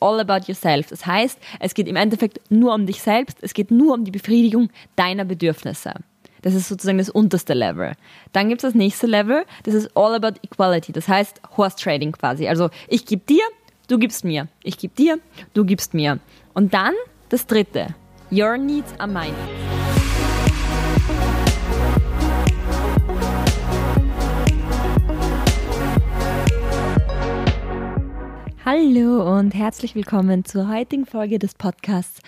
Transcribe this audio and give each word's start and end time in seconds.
all 0.00 0.20
about 0.20 0.46
yourself. 0.46 0.88
Das 0.88 1.06
heißt, 1.06 1.38
es 1.60 1.74
geht 1.74 1.88
im 1.88 1.96
Endeffekt 1.96 2.40
nur 2.50 2.74
um 2.74 2.86
dich 2.86 3.02
selbst, 3.02 3.38
es 3.40 3.54
geht 3.54 3.70
nur 3.70 3.94
um 3.94 4.04
die 4.04 4.10
Befriedigung 4.10 4.70
deiner 4.96 5.24
Bedürfnisse. 5.24 5.94
Das 6.42 6.54
ist 6.54 6.68
sozusagen 6.68 6.98
das 6.98 7.10
unterste 7.10 7.54
Level. 7.54 7.92
Dann 8.32 8.48
gibt 8.48 8.62
es 8.62 8.68
das 8.68 8.74
nächste 8.74 9.06
Level, 9.06 9.44
das 9.64 9.74
ist 9.74 9.96
all 9.96 10.14
about 10.14 10.38
equality. 10.42 10.92
Das 10.92 11.08
heißt 11.08 11.40
Horse 11.56 11.76
Trading 11.76 12.12
quasi. 12.12 12.46
Also 12.46 12.70
ich 12.88 13.04
gebe 13.04 13.22
dir, 13.28 13.42
du 13.88 13.98
gibst 13.98 14.24
mir. 14.24 14.48
Ich 14.62 14.78
gebe 14.78 14.94
dir, 14.94 15.18
du 15.54 15.64
gibst 15.64 15.94
mir. 15.94 16.20
Und 16.54 16.72
dann 16.72 16.94
das 17.30 17.46
dritte. 17.46 17.88
Your 18.30 18.56
needs 18.56 18.92
are 18.98 19.08
my 19.08 19.28
Hallo 28.68 29.22
und 29.38 29.54
herzlich 29.54 29.94
willkommen 29.94 30.44
zur 30.44 30.68
heutigen 30.68 31.06
Folge 31.06 31.38
des 31.38 31.54
Podcasts 31.54 32.20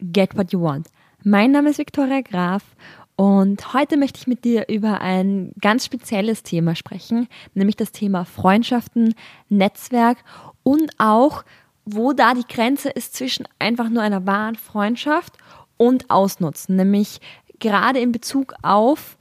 Get 0.00 0.34
What 0.38 0.50
You 0.50 0.62
Want. 0.62 0.88
Mein 1.22 1.50
Name 1.50 1.68
ist 1.68 1.76
Viktoria 1.76 2.22
Graf 2.22 2.62
und 3.14 3.74
heute 3.74 3.98
möchte 3.98 4.18
ich 4.18 4.26
mit 4.26 4.42
dir 4.46 4.70
über 4.70 5.02
ein 5.02 5.52
ganz 5.60 5.84
spezielles 5.84 6.44
Thema 6.44 6.76
sprechen, 6.76 7.28
nämlich 7.52 7.76
das 7.76 7.92
Thema 7.92 8.24
Freundschaften, 8.24 9.14
Netzwerk 9.50 10.16
und 10.62 10.92
auch, 10.96 11.44
wo 11.84 12.14
da 12.14 12.32
die 12.32 12.48
Grenze 12.48 12.88
ist 12.88 13.14
zwischen 13.14 13.46
einfach 13.58 13.90
nur 13.90 14.02
einer 14.02 14.26
wahren 14.26 14.56
Freundschaft 14.56 15.36
und 15.76 16.08
Ausnutzen, 16.08 16.76
nämlich 16.76 17.20
gerade 17.60 17.98
in 17.98 18.12
Bezug 18.12 18.54
auf, 18.62 19.18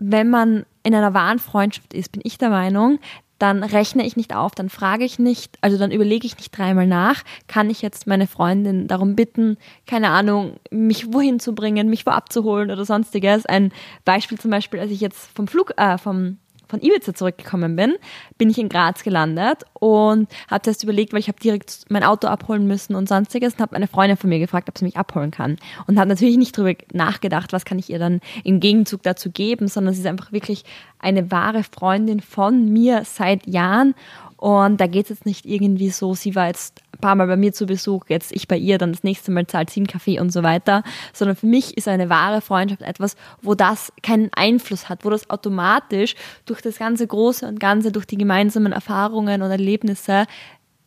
wenn 0.00 0.28
man 0.28 0.66
in 0.82 0.92
einer 0.92 1.14
wahren 1.14 1.38
Freundschaft 1.38 1.94
ist, 1.94 2.10
bin 2.10 2.22
ich 2.24 2.36
der 2.36 2.50
Meinung, 2.50 2.98
dann 3.40 3.64
rechne 3.64 4.06
ich 4.06 4.16
nicht 4.16 4.36
auf, 4.36 4.52
dann 4.52 4.68
frage 4.68 5.04
ich 5.04 5.18
nicht, 5.18 5.58
also 5.62 5.78
dann 5.78 5.90
überlege 5.90 6.26
ich 6.26 6.36
nicht 6.36 6.56
dreimal 6.56 6.86
nach, 6.86 7.22
kann 7.48 7.70
ich 7.70 7.80
jetzt 7.80 8.06
meine 8.06 8.26
Freundin 8.26 8.86
darum 8.86 9.16
bitten, 9.16 9.56
keine 9.86 10.10
Ahnung, 10.10 10.60
mich 10.70 11.12
wohin 11.12 11.40
zu 11.40 11.54
bringen, 11.54 11.88
mich 11.88 12.06
wo 12.06 12.10
abzuholen 12.10 12.70
oder 12.70 12.84
sonstiges. 12.84 13.46
Ein 13.46 13.72
Beispiel 14.04 14.38
zum 14.38 14.50
Beispiel, 14.50 14.78
als 14.78 14.90
ich 14.90 15.00
jetzt 15.00 15.30
vom 15.34 15.48
Flug, 15.48 15.72
äh, 15.78 15.96
vom 15.96 16.36
von 16.70 16.80
Ibiza 16.80 17.14
zurückgekommen 17.14 17.76
bin, 17.76 17.96
bin 18.38 18.48
ich 18.48 18.58
in 18.58 18.68
Graz 18.68 19.02
gelandet 19.02 19.64
und 19.74 20.28
habe 20.48 20.62
erst 20.66 20.84
überlegt, 20.84 21.12
weil 21.12 21.20
ich 21.20 21.28
habe 21.28 21.40
direkt 21.40 21.84
mein 21.88 22.04
Auto 22.04 22.28
abholen 22.28 22.66
müssen 22.66 22.94
und 22.94 23.08
sonstiges 23.08 23.54
und 23.54 23.60
habe 23.60 23.76
eine 23.76 23.88
Freundin 23.88 24.16
von 24.16 24.30
mir 24.30 24.38
gefragt, 24.38 24.68
ob 24.68 24.78
sie 24.78 24.84
mich 24.84 24.96
abholen 24.96 25.30
kann. 25.30 25.56
Und 25.86 25.98
habe 25.98 26.08
natürlich 26.08 26.36
nicht 26.36 26.56
darüber 26.56 26.74
nachgedacht, 26.92 27.52
was 27.52 27.64
kann 27.64 27.78
ich 27.78 27.90
ihr 27.90 27.98
dann 27.98 28.20
im 28.44 28.60
Gegenzug 28.60 29.02
dazu 29.02 29.30
geben, 29.30 29.68
sondern 29.68 29.94
sie 29.94 30.00
ist 30.00 30.06
einfach 30.06 30.32
wirklich 30.32 30.64
eine 30.98 31.30
wahre 31.30 31.64
Freundin 31.64 32.20
von 32.20 32.72
mir 32.72 33.02
seit 33.04 33.46
Jahren 33.46 33.94
und 34.40 34.80
da 34.80 34.86
geht 34.86 35.04
es 35.04 35.10
jetzt 35.10 35.26
nicht 35.26 35.44
irgendwie 35.44 35.90
so, 35.90 36.14
sie 36.14 36.34
war 36.34 36.46
jetzt 36.46 36.80
ein 36.94 37.00
paar 37.00 37.14
Mal 37.14 37.26
bei 37.26 37.36
mir 37.36 37.52
zu 37.52 37.66
Besuch, 37.66 38.06
jetzt 38.08 38.32
ich 38.32 38.48
bei 38.48 38.56
ihr, 38.56 38.78
dann 38.78 38.92
das 38.92 39.02
nächste 39.02 39.30
Mal 39.30 39.46
zahlt 39.46 39.68
sie 39.68 39.80
einen 39.80 39.86
Kaffee 39.86 40.18
und 40.18 40.32
so 40.32 40.42
weiter, 40.42 40.82
sondern 41.12 41.36
für 41.36 41.44
mich 41.44 41.76
ist 41.76 41.88
eine 41.88 42.08
wahre 42.08 42.40
Freundschaft 42.40 42.80
etwas, 42.80 43.16
wo 43.42 43.54
das 43.54 43.92
keinen 44.02 44.30
Einfluss 44.32 44.88
hat, 44.88 45.04
wo 45.04 45.10
das 45.10 45.28
automatisch 45.28 46.14
durch 46.46 46.62
das 46.62 46.78
ganze 46.78 47.06
Große 47.06 47.46
und 47.46 47.60
Ganze, 47.60 47.92
durch 47.92 48.06
die 48.06 48.16
gemeinsamen 48.16 48.72
Erfahrungen 48.72 49.42
und 49.42 49.50
Erlebnisse 49.50 50.24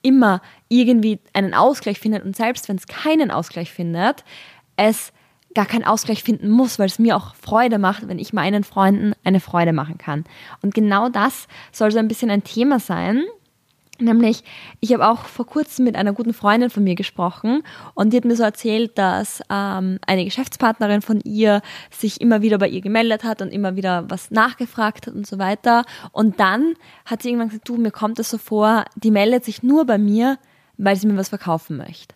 immer 0.01 0.41
irgendwie 0.67 1.19
einen 1.33 1.53
Ausgleich 1.53 1.99
findet 1.99 2.25
und 2.25 2.35
selbst 2.35 2.69
wenn 2.69 2.77
es 2.77 2.87
keinen 2.87 3.29
Ausgleich 3.29 3.71
findet, 3.71 4.23
es 4.77 5.13
gar 5.53 5.67
keinen 5.67 5.83
Ausgleich 5.83 6.23
finden 6.23 6.49
muss, 6.49 6.79
weil 6.79 6.87
es 6.87 6.97
mir 6.97 7.15
auch 7.15 7.35
Freude 7.35 7.77
macht, 7.77 8.07
wenn 8.07 8.17
ich 8.17 8.33
meinen 8.33 8.63
Freunden 8.63 9.13
eine 9.23 9.39
Freude 9.39 9.73
machen 9.73 9.99
kann. 9.99 10.23
Und 10.63 10.73
genau 10.73 11.09
das 11.09 11.47
soll 11.71 11.91
so 11.91 11.99
ein 11.99 12.07
bisschen 12.07 12.31
ein 12.31 12.43
Thema 12.43 12.79
sein, 12.79 13.23
Nämlich, 13.99 14.43
ich 14.79 14.91
habe 14.91 15.07
auch 15.07 15.25
vor 15.25 15.45
kurzem 15.45 15.85
mit 15.85 15.95
einer 15.95 16.13
guten 16.13 16.33
Freundin 16.33 16.71
von 16.71 16.83
mir 16.83 16.95
gesprochen 16.95 17.61
und 17.93 18.11
die 18.11 18.17
hat 18.17 18.25
mir 18.25 18.35
so 18.35 18.41
erzählt, 18.41 18.97
dass 18.97 19.41
ähm, 19.51 19.99
eine 20.07 20.25
Geschäftspartnerin 20.25 21.03
von 21.03 21.21
ihr 21.21 21.61
sich 21.91 22.19
immer 22.19 22.41
wieder 22.41 22.57
bei 22.57 22.67
ihr 22.67 22.81
gemeldet 22.81 23.23
hat 23.23 23.43
und 23.43 23.49
immer 23.49 23.75
wieder 23.75 24.09
was 24.09 24.31
nachgefragt 24.31 25.05
hat 25.05 25.13
und 25.13 25.27
so 25.27 25.37
weiter. 25.37 25.83
Und 26.11 26.39
dann 26.39 26.73
hat 27.05 27.21
sie 27.21 27.29
irgendwann 27.29 27.49
gesagt, 27.49 27.69
du, 27.69 27.77
mir 27.77 27.91
kommt 27.91 28.17
es 28.17 28.31
so 28.31 28.39
vor, 28.39 28.85
die 28.95 29.11
meldet 29.11 29.45
sich 29.45 29.61
nur 29.61 29.85
bei 29.85 29.99
mir, 29.99 30.39
weil 30.77 30.95
sie 30.95 31.05
mir 31.05 31.17
was 31.17 31.29
verkaufen 31.29 31.77
möchte. 31.77 32.15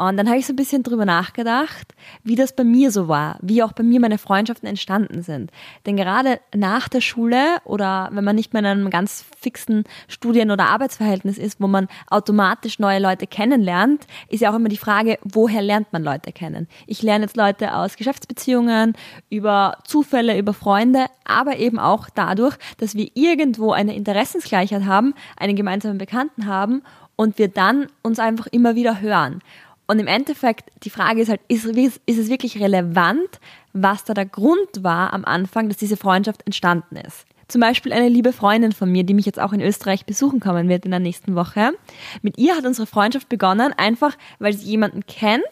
Und 0.00 0.16
dann 0.16 0.28
habe 0.28 0.38
ich 0.38 0.46
so 0.46 0.54
ein 0.54 0.56
bisschen 0.56 0.82
drüber 0.82 1.04
nachgedacht, 1.04 1.94
wie 2.24 2.34
das 2.34 2.56
bei 2.56 2.64
mir 2.64 2.90
so 2.90 3.06
war, 3.06 3.36
wie 3.42 3.62
auch 3.62 3.72
bei 3.72 3.82
mir 3.82 4.00
meine 4.00 4.16
Freundschaften 4.16 4.66
entstanden 4.66 5.20
sind. 5.20 5.50
Denn 5.84 5.98
gerade 5.98 6.40
nach 6.54 6.88
der 6.88 7.02
Schule 7.02 7.58
oder 7.66 8.08
wenn 8.10 8.24
man 8.24 8.34
nicht 8.34 8.54
mehr 8.54 8.60
in 8.60 8.66
einem 8.66 8.88
ganz 8.88 9.26
fixen 9.38 9.84
Studien- 10.08 10.50
oder 10.50 10.68
Arbeitsverhältnis 10.68 11.36
ist, 11.36 11.60
wo 11.60 11.66
man 11.66 11.86
automatisch 12.08 12.78
neue 12.78 12.98
Leute 12.98 13.26
kennenlernt, 13.26 14.06
ist 14.30 14.40
ja 14.40 14.50
auch 14.50 14.54
immer 14.54 14.70
die 14.70 14.78
Frage, 14.78 15.18
woher 15.22 15.60
lernt 15.60 15.92
man 15.92 16.02
Leute 16.02 16.32
kennen? 16.32 16.66
Ich 16.86 17.02
lerne 17.02 17.26
jetzt 17.26 17.36
Leute 17.36 17.74
aus 17.74 17.98
Geschäftsbeziehungen, 17.98 18.94
über 19.28 19.76
Zufälle, 19.84 20.38
über 20.38 20.54
Freunde, 20.54 21.08
aber 21.26 21.58
eben 21.58 21.78
auch 21.78 22.08
dadurch, 22.08 22.56
dass 22.78 22.94
wir 22.94 23.10
irgendwo 23.12 23.72
eine 23.72 23.94
Interessensgleichheit 23.94 24.86
haben, 24.86 25.12
einen 25.36 25.56
gemeinsamen 25.56 25.98
Bekannten 25.98 26.46
haben 26.46 26.80
und 27.16 27.36
wir 27.36 27.48
dann 27.48 27.88
uns 28.00 28.18
einfach 28.18 28.46
immer 28.46 28.76
wieder 28.76 29.02
hören. 29.02 29.42
Und 29.90 29.98
im 29.98 30.06
Endeffekt, 30.06 30.70
die 30.84 30.88
Frage 30.88 31.20
ist 31.20 31.28
halt, 31.28 31.40
ist, 31.48 31.66
ist 31.66 32.00
es 32.06 32.28
wirklich 32.28 32.60
relevant, 32.60 33.40
was 33.72 34.04
da 34.04 34.14
der 34.14 34.24
Grund 34.24 34.84
war 34.84 35.12
am 35.12 35.24
Anfang, 35.24 35.66
dass 35.66 35.78
diese 35.78 35.96
Freundschaft 35.96 36.46
entstanden 36.46 36.94
ist? 36.94 37.26
Zum 37.48 37.60
Beispiel 37.60 37.92
eine 37.92 38.08
liebe 38.08 38.32
Freundin 38.32 38.70
von 38.70 38.92
mir, 38.92 39.02
die 39.02 39.14
mich 39.14 39.26
jetzt 39.26 39.40
auch 39.40 39.52
in 39.52 39.60
Österreich 39.60 40.06
besuchen 40.06 40.38
kommen 40.38 40.68
wird 40.68 40.84
in 40.84 40.92
der 40.92 41.00
nächsten 41.00 41.34
Woche. 41.34 41.72
Mit 42.22 42.38
ihr 42.38 42.54
hat 42.54 42.64
unsere 42.64 42.86
Freundschaft 42.86 43.28
begonnen, 43.28 43.72
einfach 43.76 44.16
weil 44.38 44.52
sie 44.52 44.70
jemanden 44.70 45.06
kennt, 45.06 45.42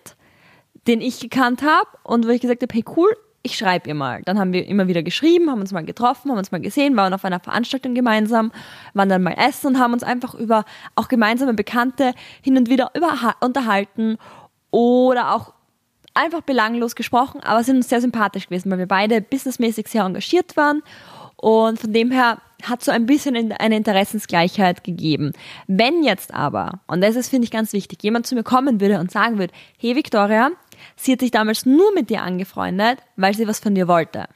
den 0.87 1.01
ich 1.01 1.19
gekannt 1.19 1.63
habe 1.63 1.89
und 2.05 2.25
wo 2.25 2.31
ich 2.31 2.41
gesagt 2.41 2.63
habe, 2.63 2.73
hey 2.73 2.85
cool, 2.97 3.11
ich 3.43 3.57
schreibe 3.57 3.89
ihr 3.89 3.95
mal. 3.95 4.23
Dann 4.25 4.39
haben 4.39 4.53
wir 4.53 4.67
immer 4.67 4.89
wieder 4.89 5.03
geschrieben, 5.03 5.51
haben 5.51 5.61
uns 5.61 5.73
mal 5.73 5.85
getroffen, 5.85 6.31
haben 6.31 6.39
uns 6.39 6.51
mal 6.51 6.61
gesehen, 6.61 6.97
waren 6.97 7.15
auf 7.15 7.25
einer 7.25 7.41
Veranstaltung 7.41 7.95
gemeinsam, 7.95 8.53
waren 8.95 9.09
dann 9.09 9.23
mal 9.23 9.35
essen 9.35 9.69
und 9.69 9.79
haben 9.79 9.93
uns 9.93 10.03
einfach 10.03 10.35
über 10.35 10.65
auch 10.97 11.09
gemeinsame 11.09 11.55
Bekannte 11.55 12.15
hin 12.43 12.57
und 12.57 12.69
wieder 12.69 12.91
über, 12.95 13.37
unterhalten 13.41 14.19
oder 14.71 15.35
auch 15.35 15.55
einfach 16.15 16.41
belanglos 16.41 16.97
gesprochen, 16.97 17.41
aber 17.43 17.63
sind 17.63 17.77
uns 17.77 17.89
sehr 17.89 18.01
sympathisch 18.01 18.49
gewesen, 18.49 18.71
weil 18.71 18.79
wir 18.79 18.89
beide 18.89 19.21
businessmäßig 19.21 19.87
sehr 19.87 20.03
engagiert 20.03 20.57
waren 20.57 20.83
und 21.37 21.79
von 21.79 21.93
dem 21.93 22.11
her 22.11 22.39
hat 22.65 22.83
so 22.83 22.91
ein 22.91 23.07
bisschen 23.07 23.53
eine 23.53 23.77
Interessensgleichheit 23.77 24.83
gegeben. 24.83 25.33
Wenn 25.69 26.03
jetzt 26.03 26.35
aber, 26.35 26.81
und 26.89 27.01
das 27.03 27.15
ist 27.15 27.29
finde 27.29 27.45
ich 27.45 27.53
ganz 27.53 27.73
wichtig, 27.73 28.03
jemand 28.03 28.27
zu 28.27 28.35
mir 28.35 28.43
kommen 28.43 28.81
würde 28.81 28.99
und 28.99 29.13
sagen 29.13 29.39
würde, 29.39 29.55
hey 29.79 29.95
Victoria, 29.95 30.51
sie 30.97 31.13
hat 31.13 31.21
sich 31.21 31.31
damals 31.31 31.67
nur 31.67 31.93
mit 31.95 32.11
dir 32.11 32.23
angefreundet, 32.23 32.99
weil 33.17 33.35
sie 33.35 33.47
was 33.47 33.61
von 33.61 33.75
dir 33.75 33.89
wollte. 33.89 34.27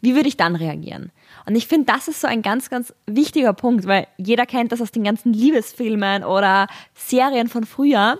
Wie 0.00 0.14
würde 0.14 0.28
ich 0.28 0.36
dann 0.36 0.56
reagieren? 0.56 1.12
Und 1.46 1.56
ich 1.56 1.66
finde, 1.66 1.92
das 1.92 2.08
ist 2.08 2.20
so 2.20 2.26
ein 2.26 2.42
ganz, 2.42 2.68
ganz 2.70 2.92
wichtiger 3.06 3.52
Punkt, 3.52 3.86
weil 3.86 4.06
jeder 4.18 4.46
kennt 4.46 4.72
das 4.72 4.82
aus 4.82 4.92
den 4.92 5.04
ganzen 5.04 5.32
Liebesfilmen 5.32 6.24
oder 6.24 6.66
Serien 6.94 7.48
von 7.48 7.64
früher. 7.64 8.18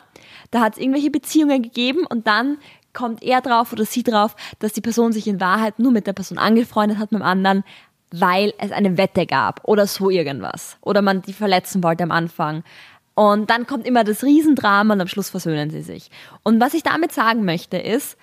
Da 0.51 0.61
hat 0.61 0.75
es 0.75 0.79
irgendwelche 0.79 1.11
Beziehungen 1.11 1.63
gegeben 1.63 2.07
und 2.07 2.27
dann 2.27 2.59
kommt 2.95 3.23
er 3.23 3.41
drauf 3.41 3.73
oder 3.73 3.85
sie 3.85 4.03
drauf, 4.03 4.37
dass 4.61 4.73
die 4.73 4.81
Person 4.81 5.13
sich 5.13 5.27
in 5.27 5.41
Wahrheit 5.41 5.79
nur 5.79 5.93
mit 5.93 6.07
der 6.07 6.13
Person 6.13 6.39
angefreundet 6.39 6.99
hat, 6.99 7.13
mit 7.13 7.21
dem 7.21 7.27
anderen, 7.27 7.65
weil 8.11 8.55
es 8.59 8.71
eine 8.71 8.97
Wette 8.97 9.27
gab 9.27 9.61
oder 9.65 9.87
so 9.87 10.09
irgendwas. 10.09 10.79
Oder 10.81 11.03
man 11.03 11.21
die 11.23 11.33
verletzen 11.33 11.83
wollte 11.83 12.05
am 12.05 12.13
Anfang. 12.13 12.63
Und 13.15 13.51
dann 13.51 13.67
kommt 13.67 13.87
immer 13.87 14.05
das 14.05 14.25
Riesendrama 14.25 14.95
und 14.95 15.01
am 15.01 15.09
Schluss 15.09 15.31
versöhnen 15.31 15.71
sie 15.71 15.83
sich. 15.83 16.11
Und 16.43 16.61
was 16.61 16.75
ich 16.75 16.83
damit 16.83 17.13
sagen 17.13 17.45
möchte 17.45 17.79
ist, 17.79 18.17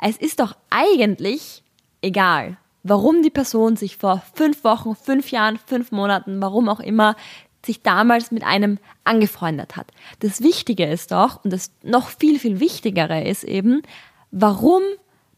es 0.00 0.16
ist 0.16 0.40
doch 0.40 0.56
eigentlich 0.70 1.62
egal, 2.02 2.56
warum 2.82 3.22
die 3.22 3.30
Person 3.30 3.76
sich 3.76 3.96
vor 3.96 4.22
fünf 4.34 4.64
Wochen, 4.64 4.96
fünf 4.96 5.30
Jahren, 5.30 5.58
fünf 5.58 5.92
Monaten, 5.92 6.42
warum 6.42 6.68
auch 6.68 6.80
immer, 6.80 7.16
sich 7.64 7.82
damals 7.82 8.30
mit 8.30 8.44
einem 8.44 8.78
angefreundet 9.04 9.76
hat. 9.76 9.90
Das 10.20 10.42
Wichtige 10.42 10.84
ist 10.84 11.12
doch, 11.12 11.42
und 11.44 11.52
das 11.52 11.70
noch 11.82 12.08
viel, 12.08 12.38
viel 12.38 12.60
Wichtigere 12.60 13.24
ist 13.24 13.44
eben, 13.44 13.82
warum 14.30 14.82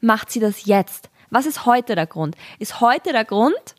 macht 0.01 0.31
sie 0.31 0.41
das 0.41 0.65
jetzt? 0.67 1.11
Was 1.31 1.47
ist 1.47 1.67
heute 1.67 1.95
der 1.95 2.07
Grund? 2.07 2.37
Ist 2.59 2.81
heute 2.81 3.13
der 3.13 3.25
Grund, 3.25 3.75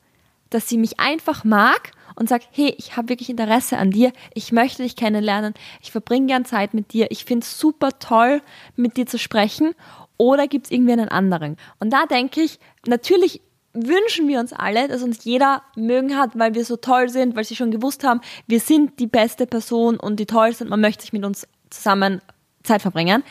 dass 0.50 0.70
sie 0.70 0.78
mich 0.78 1.00
einfach 1.00 1.44
mag 1.44 1.92
und 2.18 2.28
sagt, 2.28 2.48
hey, 2.52 2.74
ich 2.78 2.98
habe 2.98 3.10
wirklich 3.10 3.30
Interesse 3.30 3.78
an 3.78 3.92
dir, 3.92 4.12
ich 4.34 4.52
möchte 4.52 4.81
dich 4.81 4.96
kennenlernen, 4.96 5.54
ich 5.81 5.92
verbringe 5.92 6.28
gern 6.28 6.46
Zeit 6.46 6.74
mit 6.74 6.92
dir, 6.92 7.12
ich 7.12 7.25
finde 7.25 7.44
es 7.44 7.60
super 7.60 8.00
toll, 8.00 8.42
mit 8.75 8.98
dir 8.98 9.06
zu 9.06 9.19
sprechen. 9.19 9.75
Oder 10.18 10.48
gibt 10.48 10.66
es 10.66 10.72
irgendwie 10.72 10.94
einen 10.94 11.10
anderen? 11.10 11.58
Und 11.80 11.94
da 11.94 12.08
denke 12.08 12.42
ich, 12.42 12.60
natürlich 12.88 13.42
wünschen 13.74 14.28
wir 14.28 14.40
uns 14.40 14.52
alle, 14.52 14.88
dass 14.88 15.04
uns 15.04 15.24
jeder 15.25 15.62
mögen 15.75 16.18
hat, 16.18 16.31
weil 16.40 16.56
wir 16.56 16.66
so 16.66 16.75
toll 16.75 17.10
sind, 17.10 17.36
weil 17.36 17.44
sie 17.44 17.56
schon 17.56 17.69
gewusst 17.69 18.04
haben, 18.04 18.22
wir 18.48 18.60
sind 18.60 19.00
die 19.00 19.06
beste 19.06 19.46
Person 19.46 20.00
und 20.00 20.20
die 20.20 20.25
tollste 20.25 20.63
und 20.63 20.72
man 20.72 20.81
möchte 20.81 21.04
sich 21.04 21.13
mit 21.13 21.24
uns 21.24 21.48
zusammen 21.70 22.22
Zeit 22.63 22.81
verbringen. 22.81 23.24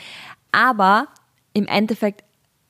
Aber 0.53 1.09
im 1.55 1.67
Endeffekt, 1.67 2.23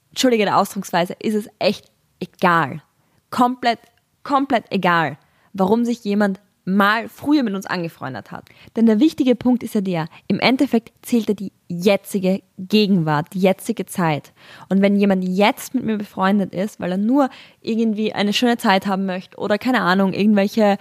entschuldige 0.08 0.46
der 0.46 0.56
Ausdrucksweise, 0.56 1.14
ist 1.18 1.34
es 1.34 1.50
echt 1.58 1.90
egal. 2.20 2.82
Komplett, 3.28 3.80
komplett 4.22 4.64
egal 4.70 5.18
warum 5.58 5.84
sich 5.84 6.04
jemand 6.04 6.40
mal 6.66 7.08
früher 7.08 7.44
mit 7.44 7.54
uns 7.54 7.64
angefreundet 7.64 8.32
hat. 8.32 8.44
Denn 8.74 8.86
der 8.86 8.98
wichtige 8.98 9.36
Punkt 9.36 9.62
ist 9.62 9.74
ja 9.76 9.80
der, 9.80 10.08
im 10.26 10.40
Endeffekt 10.40 10.92
zählt 11.02 11.28
er 11.28 11.34
die 11.36 11.52
jetzige 11.68 12.42
Gegenwart, 12.58 13.28
die 13.34 13.38
jetzige 13.38 13.86
Zeit. 13.86 14.32
Und 14.68 14.82
wenn 14.82 14.96
jemand 14.96 15.24
jetzt 15.24 15.74
mit 15.74 15.84
mir 15.84 15.96
befreundet 15.96 16.52
ist, 16.52 16.80
weil 16.80 16.90
er 16.90 16.98
nur 16.98 17.30
irgendwie 17.60 18.12
eine 18.12 18.32
schöne 18.32 18.56
Zeit 18.56 18.86
haben 18.86 19.06
möchte 19.06 19.38
oder 19.38 19.58
keine 19.58 19.82
Ahnung, 19.82 20.12
irgendwelche 20.12 20.76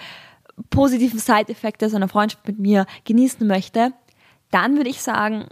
positiven 0.72 1.20
Side-Effekte 1.20 1.88
seiner 1.88 2.08
Freundschaft 2.08 2.48
mit 2.48 2.58
mir 2.58 2.88
genießen 3.04 3.46
möchte, 3.46 3.94
dann 4.50 4.78
würde 4.78 4.90
ich 4.90 5.04
sagen, 5.04 5.46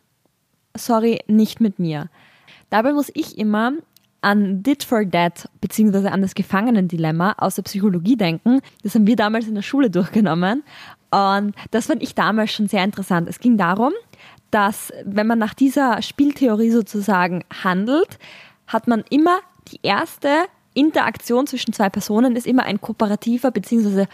sorry, 0.75 1.19
nicht 1.27 1.61
mit 1.61 1.77
mir. 1.77 2.09
Dabei 2.71 2.93
muss 2.93 3.11
ich 3.13 3.37
immer 3.37 3.73
an 4.23 4.63
Did 4.63 4.83
for 4.83 5.09
That 5.09 5.49
beziehungsweise 5.61 6.11
an 6.11 6.21
das 6.21 6.35
Gefangenendilemma 6.35 7.35
aus 7.37 7.55
der 7.55 7.63
Psychologie 7.63 8.15
denken. 8.15 8.61
Das 8.81 8.95
haben 8.95 9.07
wir 9.07 9.15
damals 9.15 9.47
in 9.47 9.55
der 9.55 9.61
Schule 9.61 9.89
durchgenommen 9.89 10.63
und 11.11 11.55
das 11.71 11.87
fand 11.87 12.01
ich 12.01 12.15
damals 12.15 12.51
schon 12.51 12.67
sehr 12.67 12.83
interessant. 12.83 13.29
Es 13.29 13.39
ging 13.39 13.57
darum, 13.57 13.93
dass 14.49 14.91
wenn 15.05 15.27
man 15.27 15.39
nach 15.39 15.53
dieser 15.53 16.01
Spieltheorie 16.01 16.71
sozusagen 16.71 17.43
handelt, 17.63 18.17
hat 18.67 18.87
man 18.87 19.03
immer 19.09 19.39
die 19.67 19.79
erste 19.83 20.29
Interaktion 20.73 21.45
zwischen 21.45 21.73
zwei 21.73 21.89
Personen 21.89 22.35
ist 22.35 22.47
immer 22.47 22.63
ein 22.63 22.81
kooperativer 22.81 23.51
bzw 23.51 24.05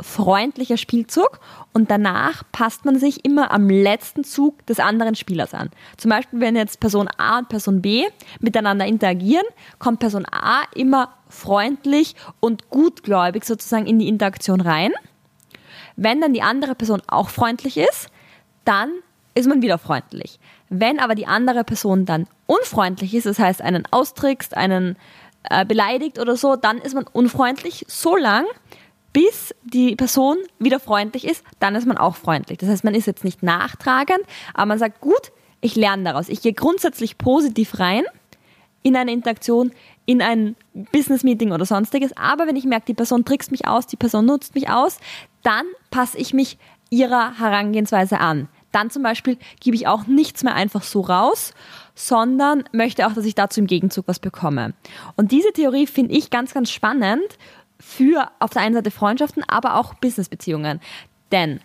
freundlicher 0.00 0.76
Spielzug 0.76 1.40
und 1.72 1.90
danach 1.90 2.44
passt 2.52 2.84
man 2.84 2.98
sich 2.98 3.24
immer 3.24 3.50
am 3.50 3.68
letzten 3.68 4.24
Zug 4.24 4.64
des 4.66 4.78
anderen 4.78 5.14
Spielers 5.14 5.54
an. 5.54 5.70
Zum 5.96 6.10
Beispiel, 6.10 6.40
wenn 6.40 6.56
jetzt 6.56 6.80
Person 6.80 7.08
A 7.16 7.38
und 7.38 7.48
Person 7.48 7.82
B 7.82 8.04
miteinander 8.40 8.86
interagieren, 8.86 9.46
kommt 9.78 10.00
Person 10.00 10.24
A 10.30 10.62
immer 10.74 11.14
freundlich 11.28 12.14
und 12.40 12.70
gutgläubig 12.70 13.44
sozusagen 13.44 13.86
in 13.86 13.98
die 13.98 14.08
Interaktion 14.08 14.60
rein. 14.60 14.92
Wenn 15.96 16.20
dann 16.20 16.32
die 16.32 16.42
andere 16.42 16.74
Person 16.74 17.02
auch 17.08 17.28
freundlich 17.28 17.76
ist, 17.76 18.08
dann 18.64 18.92
ist 19.34 19.48
man 19.48 19.62
wieder 19.62 19.78
freundlich. 19.78 20.38
Wenn 20.68 21.00
aber 21.00 21.14
die 21.14 21.26
andere 21.26 21.64
Person 21.64 22.04
dann 22.04 22.26
unfreundlich 22.46 23.14
ist, 23.14 23.26
das 23.26 23.38
heißt 23.38 23.62
einen 23.62 23.84
austrickst, 23.90 24.56
einen 24.56 24.96
äh, 25.50 25.64
beleidigt 25.64 26.18
oder 26.18 26.36
so, 26.36 26.56
dann 26.56 26.78
ist 26.78 26.94
man 26.94 27.06
unfreundlich 27.06 27.84
so 27.88 28.16
lang, 28.16 28.44
bis 29.12 29.54
die 29.64 29.96
Person 29.96 30.36
wieder 30.58 30.80
freundlich 30.80 31.26
ist, 31.26 31.44
dann 31.60 31.74
ist 31.74 31.86
man 31.86 31.98
auch 31.98 32.16
freundlich. 32.16 32.58
Das 32.58 32.68
heißt, 32.68 32.84
man 32.84 32.94
ist 32.94 33.06
jetzt 33.06 33.24
nicht 33.24 33.42
nachtragend, 33.42 34.20
aber 34.54 34.66
man 34.66 34.78
sagt, 34.78 35.00
gut, 35.00 35.32
ich 35.60 35.76
lerne 35.76 36.04
daraus. 36.04 36.28
Ich 36.28 36.42
gehe 36.42 36.52
grundsätzlich 36.52 37.18
positiv 37.18 37.78
rein 37.78 38.04
in 38.82 38.96
eine 38.96 39.12
Interaktion, 39.12 39.72
in 40.06 40.22
ein 40.22 40.56
Business-Meeting 40.92 41.52
oder 41.52 41.64
sonstiges. 41.64 42.16
Aber 42.16 42.46
wenn 42.46 42.56
ich 42.56 42.64
merke, 42.64 42.86
die 42.86 42.94
Person 42.94 43.24
trickst 43.24 43.50
mich 43.50 43.66
aus, 43.66 43.86
die 43.86 43.96
Person 43.96 44.26
nutzt 44.26 44.54
mich 44.54 44.70
aus, 44.70 44.98
dann 45.42 45.66
passe 45.90 46.18
ich 46.18 46.32
mich 46.32 46.58
ihrer 46.90 47.38
Herangehensweise 47.38 48.18
an. 48.18 48.48
Dann 48.72 48.90
zum 48.90 49.02
Beispiel 49.02 49.38
gebe 49.60 49.76
ich 49.76 49.86
auch 49.86 50.06
nichts 50.06 50.44
mehr 50.44 50.54
einfach 50.54 50.82
so 50.82 51.00
raus, 51.00 51.52
sondern 51.94 52.64
möchte 52.72 53.06
auch, 53.06 53.12
dass 53.12 53.24
ich 53.24 53.34
dazu 53.34 53.60
im 53.60 53.66
Gegenzug 53.66 54.06
was 54.06 54.18
bekomme. 54.18 54.74
Und 55.16 55.32
diese 55.32 55.52
Theorie 55.52 55.86
finde 55.86 56.14
ich 56.14 56.30
ganz, 56.30 56.54
ganz 56.54 56.70
spannend 56.70 57.38
für 57.80 58.30
auf 58.38 58.50
der 58.50 58.62
einen 58.62 58.74
Seite 58.74 58.90
Freundschaften, 58.90 59.44
aber 59.46 59.76
auch 59.76 59.94
Businessbeziehungen. 59.94 60.80
Denn 61.32 61.60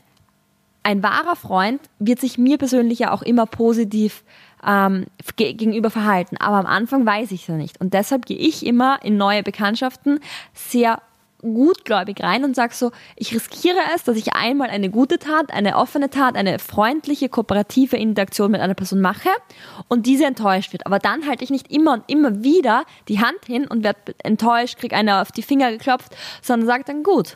ein 0.84 1.02
wahrer 1.02 1.36
Freund 1.36 1.82
wird 2.00 2.20
sich 2.20 2.38
mir 2.38 2.58
persönlich 2.58 3.00
ja 3.00 3.12
auch 3.12 3.22
immer 3.22 3.46
positiv 3.46 4.24
ähm, 4.66 5.06
gegenüber 5.36 5.90
verhalten. 5.90 6.38
Aber 6.38 6.58
am 6.58 6.66
Anfang 6.66 7.06
weiß 7.06 7.32
ich 7.32 7.42
es 7.42 7.48
ja 7.48 7.56
nicht. 7.56 7.80
Und 7.80 7.94
deshalb 7.94 8.26
gehe 8.26 8.38
ich 8.38 8.66
immer 8.66 9.00
in 9.04 9.18
neue 9.18 9.44
Bekanntschaften 9.44 10.20
sehr 10.54 11.02
gutgläubig 11.44 12.22
rein 12.24 12.44
und 12.44 12.56
sage 12.56 12.74
so, 12.74 12.92
ich 13.16 13.34
riskiere 13.34 13.78
es, 13.96 14.04
dass 14.04 14.18
ich 14.18 14.34
einmal 14.34 14.70
eine 14.70 14.90
gute 14.90 15.20
Tat, 15.20 15.54
eine 15.54 15.78
offene 15.78 16.10
Tat, 16.10 16.36
eine 16.36 16.58
freundliche, 16.58 17.30
kooperative 17.30 17.98
Interaktion 17.98 18.52
mit 18.52 18.62
einer 18.62 18.74
Person 18.74 19.02
mache 19.02 19.30
und 19.90 20.06
diese 20.06 20.26
enttäuscht 20.26 20.74
wird. 20.74 20.86
Aber 20.86 21.00
dann 21.00 21.28
halte 21.28 21.44
ich 21.44 21.50
nicht 21.50 21.72
immer 21.72 21.94
und 21.94 22.04
immer 22.08 22.44
wieder 22.44 22.86
die 23.10 23.20
Hand 23.20 23.46
hin 23.46 23.68
und 23.68 23.84
werde 23.84 24.16
enttäuscht, 24.24 24.80
kriege 24.80 24.96
eine 24.96 25.22
auf 25.22 25.32
die 25.32 25.44
Finger 25.44 25.72
geklopft, 25.72 26.16
sondern 26.42 26.68
sage 26.68 26.84
dann 26.86 27.04
gut, 27.04 27.36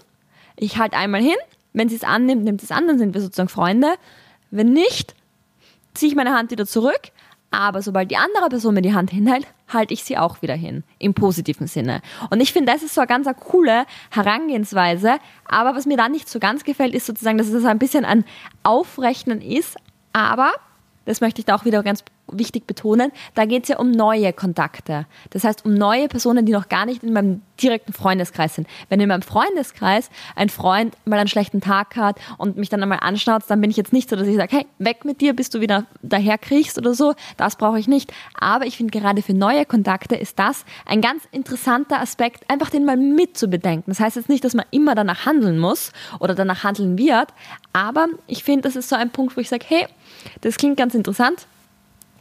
ich 0.56 0.78
halte 0.78 0.98
einmal 0.98 1.22
hin, 1.22 1.38
wenn 1.74 1.90
sie 1.90 1.96
es 1.96 2.04
annimmt, 2.04 2.44
nimmt 2.44 2.64
es 2.64 2.72
an, 2.72 2.88
dann 2.88 2.98
sind 2.98 3.14
wir 3.14 3.22
sozusagen 3.22 3.50
Freunde. 3.50 3.96
Wenn 4.50 4.72
nicht, 4.74 5.14
ziehe 5.94 6.10
ich 6.10 6.16
meine 6.16 6.34
Hand 6.34 6.52
wieder 6.52 6.66
zurück, 6.66 7.12
aber 7.52 7.82
sobald 7.82 8.10
die 8.10 8.18
andere 8.18 8.50
Person 8.50 8.74
mir 8.74 8.82
die 8.82 8.94
Hand 8.94 9.12
hinhält, 9.12 9.46
halte 9.68 9.94
ich 9.94 10.04
sie 10.04 10.18
auch 10.18 10.42
wieder 10.42 10.56
hin. 10.56 10.84
Im 11.00 11.14
positiven 11.14 11.68
Sinne. 11.68 12.02
Und 12.30 12.42
ich 12.42 12.54
finde, 12.54 12.72
das 12.72 12.84
ist 12.84 12.94
so 12.94 13.02
eine 13.02 13.08
ganz 13.08 13.28
eine 13.28 13.36
coole 13.36 13.86
Herangehensweise. 14.12 15.18
Aber 15.46 15.76
was 15.76 15.86
mir 15.86 15.98
da 15.98 16.10
nicht 16.10 16.30
so 16.30 16.40
ganz 16.40 16.64
gefällt, 16.64 16.94
ist 16.94 17.06
sozusagen, 17.06 17.38
dass 17.38 17.48
es 17.48 17.66
ein 17.66 17.80
bisschen 17.80 18.06
ein 18.06 18.26
Aufrechnen 18.64 19.42
ist. 19.42 19.78
Aber, 20.14 20.54
das 21.06 21.22
möchte 21.22 21.40
ich 21.40 21.46
da 21.46 21.56
auch 21.56 21.66
wieder 21.66 21.84
ganz 21.84 22.04
wichtig 22.32 22.68
betonen, 22.68 23.12
da 23.36 23.46
geht 23.46 23.64
es 23.64 23.70
ja 23.70 23.80
um 23.80 23.92
neue 23.92 24.34
Kontakte. 24.34 25.06
Das 25.32 25.44
heißt, 25.44 25.66
um 25.66 25.74
neue 25.74 26.08
Personen, 26.08 26.46
die 26.46 26.52
noch 26.52 26.70
gar 26.70 26.86
nicht 26.86 27.04
in 27.04 27.14
meinem 27.14 27.42
direkten 27.62 27.94
Freundeskreis 27.94 28.56
sind. 28.56 28.68
Wenn 28.90 29.00
in 29.00 29.10
meinem 29.10 29.22
Freundeskreis 29.22 30.10
ein 30.36 30.50
Freund 30.50 30.96
mal 31.06 31.20
einen 31.20 31.28
schlechten 31.28 31.62
Tag 31.62 31.96
hat 31.96 32.20
und 32.38 32.58
mich 32.58 32.70
dann 32.70 32.84
einmal 32.84 33.00
anschnauzt, 33.02 33.50
dann 33.50 33.62
bin 33.62 33.72
ich 33.72 33.78
jetzt 33.78 33.94
nicht 33.94 34.10
so, 34.10 34.16
dass 34.16 34.28
ich 34.28 34.36
sage, 34.36 34.58
hey, 34.58 34.66
weg 34.78 35.06
mit 35.06 35.22
dir, 35.22 35.36
bis 35.36 35.50
du 35.50 35.62
wieder 35.62 35.86
daher 36.02 36.38
kriegst 36.38 36.78
oder 36.78 36.94
so. 36.94 37.14
Das 37.38 37.56
brauche 37.56 37.80
ich 37.80 37.88
nicht. 37.88 38.14
Aber 38.40 38.66
ich 38.66 38.78
finde 38.78 38.98
gerade 38.98 39.22
für 39.22 39.34
neue 39.34 39.66
Kontakte 39.66 40.16
ist 40.16 40.38
das 40.40 40.66
ein 40.86 41.02
ganz 41.02 41.24
interessanter 41.32 42.00
Aspekt, 42.00 42.50
einfach 42.50 42.70
den 42.70 42.86
mal 42.86 42.98
mit 42.98 43.38
zu 43.38 43.48
bedenken. 43.48 43.90
Das 43.90 44.00
heißt 44.00 44.16
jetzt 44.16 44.30
nicht, 44.30 44.44
dass 44.44 44.54
man 44.54 44.66
immer 44.72 44.96
danach 44.96 45.26
handeln 45.26 45.60
muss 45.60 45.92
oder 46.20 46.36
danach 46.36 46.64
handeln 46.64 46.98
wird, 46.98 47.30
aber 47.74 48.08
ich 48.28 48.44
finde, 48.44 48.62
das 48.62 48.76
ist 48.76 48.90
so 48.90 48.96
ein 48.96 49.10
Punkt, 49.10 49.36
wo 49.36 49.42
ich 49.42 49.50
sage, 49.50 49.66
hey, 49.68 49.88
das 50.42 50.58
klingt 50.58 50.78
ganz 50.78 50.94
interessant 50.94 51.48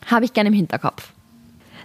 habe 0.07 0.25
ich 0.25 0.33
gerne 0.33 0.49
im 0.49 0.55
Hinterkopf. 0.55 1.13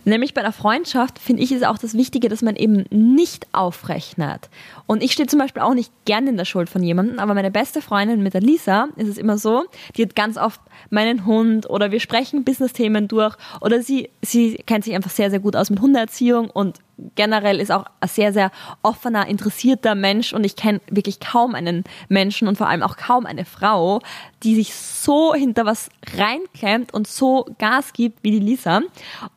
Nämlich 0.03 0.33
bei 0.33 0.41
der 0.41 0.51
Freundschaft 0.51 1.19
finde 1.19 1.43
ich 1.43 1.51
es 1.51 1.61
auch 1.63 1.77
das 1.77 1.93
Wichtige, 1.93 2.27
dass 2.27 2.41
man 2.41 2.55
eben 2.55 2.85
nicht 2.89 3.45
aufrechnet. 3.51 4.49
Und 4.87 5.03
ich 5.03 5.11
stehe 5.11 5.27
zum 5.27 5.37
Beispiel 5.37 5.61
auch 5.61 5.75
nicht 5.75 5.91
gerne 6.05 6.29
in 6.29 6.37
der 6.37 6.45
Schuld 6.45 6.69
von 6.69 6.81
jemandem, 6.81 7.19
aber 7.19 7.35
meine 7.35 7.51
beste 7.51 7.81
Freundin 7.81 8.23
mit 8.23 8.33
der 8.33 8.41
Lisa 8.41 8.87
ist 8.95 9.07
es 9.07 9.17
immer 9.19 9.37
so, 9.37 9.65
die 9.95 10.03
hat 10.03 10.15
ganz 10.15 10.37
oft 10.37 10.59
meinen 10.89 11.25
Hund 11.25 11.69
oder 11.69 11.91
wir 11.91 11.99
sprechen 11.99 12.43
Business-Themen 12.43 13.07
durch 13.07 13.35
oder 13.61 13.81
sie, 13.81 14.09
sie 14.21 14.55
kennt 14.65 14.83
sich 14.83 14.95
einfach 14.95 15.11
sehr, 15.11 15.29
sehr 15.29 15.39
gut 15.39 15.55
aus 15.55 15.69
mit 15.69 15.81
Hundeerziehung 15.81 16.49
und 16.49 16.79
generell 17.15 17.59
ist 17.59 17.71
auch 17.71 17.85
ein 17.99 18.09
sehr, 18.09 18.33
sehr 18.33 18.51
offener, 18.81 19.27
interessierter 19.27 19.95
Mensch 19.95 20.33
und 20.33 20.43
ich 20.43 20.55
kenne 20.55 20.81
wirklich 20.89 21.19
kaum 21.19 21.55
einen 21.55 21.83
Menschen 22.09 22.47
und 22.47 22.57
vor 22.57 22.67
allem 22.67 22.83
auch 22.83 22.97
kaum 22.97 23.25
eine 23.25 23.45
Frau, 23.45 24.01
die 24.43 24.55
sich 24.55 24.73
so 24.73 25.33
hinter 25.33 25.65
was 25.65 25.89
reinklemmt 26.15 26.93
und 26.93 27.07
so 27.07 27.45
Gas 27.57 27.93
gibt 27.93 28.23
wie 28.23 28.31
die 28.31 28.39
Lisa. 28.39 28.81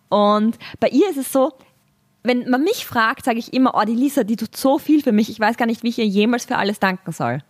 Und 0.09 0.59
bei 0.81 0.89
ihr 0.89 1.09
ist 1.09 1.19
es 1.19 1.33
so, 1.33 1.53
wenn 2.23 2.49
man 2.49 2.63
mich 2.63 2.87
fragt, 2.87 3.25
sage 3.25 3.39
ich 3.39 3.53
immer, 3.53 3.75
oh, 3.75 3.85
die 3.85 3.95
Lisa, 3.95 4.25
die 4.25 4.37
tut 4.37 4.57
so 4.57 4.79
viel 4.79 5.03
für 5.03 5.13
mich, 5.13 5.29
ich 5.29 5.39
weiß 5.39 5.57
gar 5.57 5.67
nicht, 5.67 5.83
wie 5.83 5.89
ich 5.89 5.99
ihr 5.99 6.07
jemals 6.07 6.47
für 6.47 6.57
alles 6.57 6.81
danken 6.81 7.13
soll. 7.13 7.41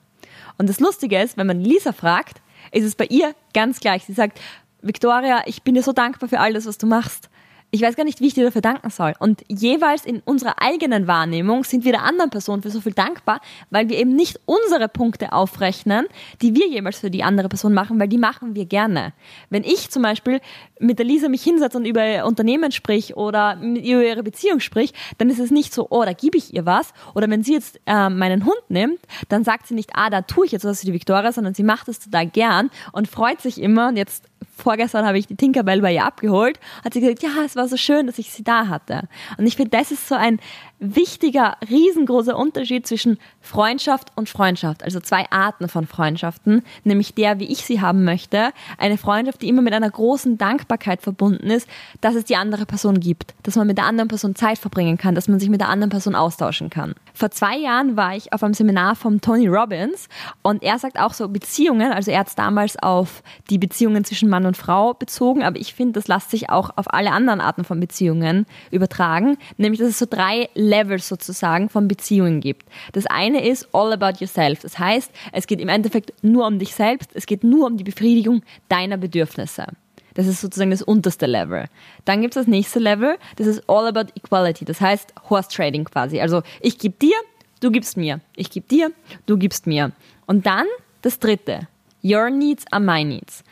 Und 0.58 0.68
das 0.68 0.80
Lustige 0.80 1.20
ist, 1.20 1.36
wenn 1.36 1.46
man 1.46 1.60
Lisa 1.60 1.92
fragt, 1.92 2.40
ist 2.74 2.84
es 2.84 2.94
bei 2.94 3.06
ihr 3.06 3.34
ganz 3.52 3.80
gleich. 3.80 4.04
Sie 4.04 4.12
sagt, 4.12 4.40
Victoria, 4.82 5.42
ich 5.46 5.62
bin 5.62 5.74
dir 5.74 5.82
so 5.82 5.92
dankbar 5.92 6.28
für 6.28 6.40
alles, 6.40 6.66
was 6.66 6.78
du 6.78 6.86
machst 6.86 7.30
ich 7.74 7.82
weiß 7.82 7.96
gar 7.96 8.04
nicht, 8.04 8.20
wie 8.20 8.28
ich 8.28 8.34
dir 8.34 8.44
dafür 8.44 8.60
danken 8.60 8.88
soll. 8.88 9.14
Und 9.18 9.42
jeweils 9.48 10.04
in 10.04 10.20
unserer 10.20 10.62
eigenen 10.62 11.08
Wahrnehmung 11.08 11.64
sind 11.64 11.84
wir 11.84 11.90
der 11.90 12.04
anderen 12.04 12.30
Person 12.30 12.62
für 12.62 12.70
so 12.70 12.80
viel 12.80 12.92
dankbar, 12.92 13.40
weil 13.70 13.88
wir 13.88 13.98
eben 13.98 14.14
nicht 14.14 14.38
unsere 14.46 14.88
Punkte 14.88 15.32
aufrechnen, 15.32 16.06
die 16.40 16.54
wir 16.54 16.68
jemals 16.68 17.00
für 17.00 17.10
die 17.10 17.24
andere 17.24 17.48
Person 17.48 17.74
machen, 17.74 17.98
weil 17.98 18.06
die 18.06 18.16
machen 18.16 18.54
wir 18.54 18.66
gerne. 18.66 19.12
Wenn 19.50 19.64
ich 19.64 19.90
zum 19.90 20.02
Beispiel 20.02 20.40
mit 20.78 21.00
der 21.00 21.06
Lisa 21.06 21.28
mich 21.28 21.42
hinsetze 21.42 21.76
und 21.76 21.84
über 21.84 22.06
ihr 22.06 22.26
Unternehmen 22.26 22.70
sprich 22.70 23.16
oder 23.16 23.58
über 23.60 24.04
ihre 24.04 24.22
Beziehung 24.22 24.60
sprich, 24.60 24.92
dann 25.18 25.28
ist 25.28 25.40
es 25.40 25.50
nicht 25.50 25.74
so, 25.74 25.88
oh, 25.90 26.04
da 26.04 26.12
gebe 26.12 26.38
ich 26.38 26.54
ihr 26.54 26.66
was. 26.66 26.92
Oder 27.16 27.28
wenn 27.28 27.42
sie 27.42 27.54
jetzt 27.54 27.80
äh, 27.86 28.08
meinen 28.08 28.44
Hund 28.44 28.62
nimmt, 28.68 29.00
dann 29.28 29.42
sagt 29.42 29.66
sie 29.66 29.74
nicht, 29.74 29.90
ah, 29.94 30.10
da 30.10 30.22
tue 30.22 30.46
ich 30.46 30.52
jetzt 30.52 30.64
was 30.64 30.80
für 30.80 30.86
die 30.86 30.92
Victoria, 30.92 31.32
sondern 31.32 31.54
sie 31.54 31.64
macht 31.64 31.88
es 31.88 31.98
total 31.98 32.28
gern 32.28 32.70
und 32.92 33.08
freut 33.08 33.40
sich 33.40 33.60
immer. 33.60 33.88
Und 33.88 33.96
jetzt 33.96 34.26
vorgestern 34.56 35.06
habe 35.06 35.18
ich 35.18 35.26
die 35.26 35.36
Tinkerbell 35.36 35.80
bei 35.80 35.94
ihr 35.94 36.04
abgeholt, 36.04 36.58
hat 36.84 36.94
sie 36.94 37.00
gesagt, 37.00 37.22
ja, 37.22 37.44
es 37.44 37.56
war 37.56 37.68
so 37.68 37.76
schön, 37.76 38.06
dass 38.06 38.18
ich 38.18 38.30
sie 38.30 38.44
da 38.44 38.68
hatte. 38.68 39.08
Und 39.38 39.46
ich 39.46 39.56
finde, 39.56 39.70
das 39.70 39.90
ist 39.90 40.08
so 40.08 40.14
ein 40.14 40.40
wichtiger, 40.78 41.56
riesengroßer 41.68 42.36
Unterschied 42.36 42.86
zwischen 42.86 43.18
Freundschaft 43.40 44.12
und 44.16 44.28
Freundschaft. 44.28 44.82
Also 44.82 45.00
zwei 45.00 45.30
Arten 45.30 45.68
von 45.68 45.86
Freundschaften, 45.86 46.62
nämlich 46.82 47.14
der, 47.14 47.38
wie 47.40 47.50
ich 47.50 47.64
sie 47.64 47.80
haben 47.80 48.04
möchte. 48.04 48.50
Eine 48.76 48.98
Freundschaft, 48.98 49.42
die 49.42 49.48
immer 49.48 49.62
mit 49.62 49.72
einer 49.72 49.90
großen 49.90 50.36
Dankbarkeit 50.36 51.00
verbunden 51.00 51.50
ist, 51.50 51.68
dass 52.00 52.14
es 52.14 52.24
die 52.24 52.36
andere 52.36 52.66
Person 52.66 53.00
gibt, 53.00 53.34
dass 53.42 53.56
man 53.56 53.66
mit 53.66 53.78
der 53.78 53.86
anderen 53.86 54.08
Person 54.08 54.34
Zeit 54.34 54.58
verbringen 54.58 54.98
kann, 54.98 55.14
dass 55.14 55.28
man 55.28 55.40
sich 55.40 55.48
mit 55.48 55.60
der 55.60 55.68
anderen 55.68 55.90
Person 55.90 56.14
austauschen 56.14 56.70
kann. 56.70 56.94
Vor 57.14 57.30
zwei 57.30 57.56
Jahren 57.56 57.96
war 57.96 58.16
ich 58.16 58.32
auf 58.32 58.42
einem 58.42 58.54
Seminar 58.54 58.96
von 58.96 59.20
Tony 59.20 59.46
Robbins 59.46 60.08
und 60.42 60.62
er 60.62 60.78
sagt 60.78 60.98
auch 60.98 61.14
so 61.14 61.28
Beziehungen, 61.28 61.92
also 61.92 62.10
er 62.10 62.20
hat 62.20 62.28
es 62.28 62.34
damals 62.34 62.76
auf 62.82 63.22
die 63.50 63.58
Beziehungen 63.58 64.04
zwischen 64.04 64.28
Mann 64.34 64.46
und 64.46 64.56
Frau 64.56 64.94
bezogen, 64.94 65.44
aber 65.44 65.60
ich 65.60 65.74
finde, 65.74 65.92
das 65.92 66.08
lässt 66.08 66.28
sich 66.32 66.50
auch 66.50 66.70
auf 66.74 66.92
alle 66.92 67.12
anderen 67.12 67.40
Arten 67.40 67.62
von 67.62 67.78
Beziehungen 67.78 68.46
übertragen. 68.72 69.38
Nämlich, 69.58 69.78
dass 69.78 69.90
es 69.90 69.98
so 70.00 70.06
drei 70.10 70.48
Levels 70.54 71.08
sozusagen 71.08 71.68
von 71.68 71.86
Beziehungen 71.86 72.40
gibt. 72.40 72.66
Das 72.90 73.06
eine 73.06 73.46
ist 73.46 73.68
all 73.72 73.92
about 73.92 74.18
yourself. 74.18 74.62
Das 74.62 74.76
heißt, 74.76 75.12
es 75.30 75.46
geht 75.46 75.60
im 75.60 75.68
Endeffekt 75.68 76.12
nur 76.24 76.48
um 76.48 76.58
dich 76.58 76.74
selbst. 76.74 77.10
Es 77.14 77.26
geht 77.26 77.44
nur 77.44 77.68
um 77.68 77.76
die 77.76 77.84
Befriedigung 77.84 78.42
deiner 78.68 78.96
Bedürfnisse. 78.96 79.66
Das 80.14 80.26
ist 80.26 80.40
sozusagen 80.40 80.72
das 80.72 80.82
unterste 80.82 81.26
Level. 81.26 81.66
Dann 82.04 82.20
gibt 82.20 82.34
es 82.34 82.42
das 82.42 82.48
nächste 82.48 82.80
Level, 82.80 83.16
das 83.36 83.46
ist 83.46 83.62
all 83.68 83.86
about 83.86 84.12
equality. 84.16 84.64
Das 84.64 84.80
heißt 84.80 85.14
Horse 85.30 85.48
Trading 85.48 85.84
quasi. 85.84 86.20
Also 86.20 86.42
ich 86.60 86.78
gebe 86.78 86.96
dir, 87.00 87.16
du 87.60 87.70
gibst 87.70 87.96
mir. 87.96 88.20
Ich 88.34 88.50
gebe 88.50 88.66
dir, 88.66 88.90
du 89.26 89.36
gibst 89.36 89.68
mir. 89.68 89.92
Und 90.26 90.44
dann 90.44 90.66
das 91.02 91.20
dritte. 91.20 91.68
Your 92.02 92.28
needs 92.30 92.64
are 92.70 92.82
my 92.82 93.04
needs. 93.04 93.44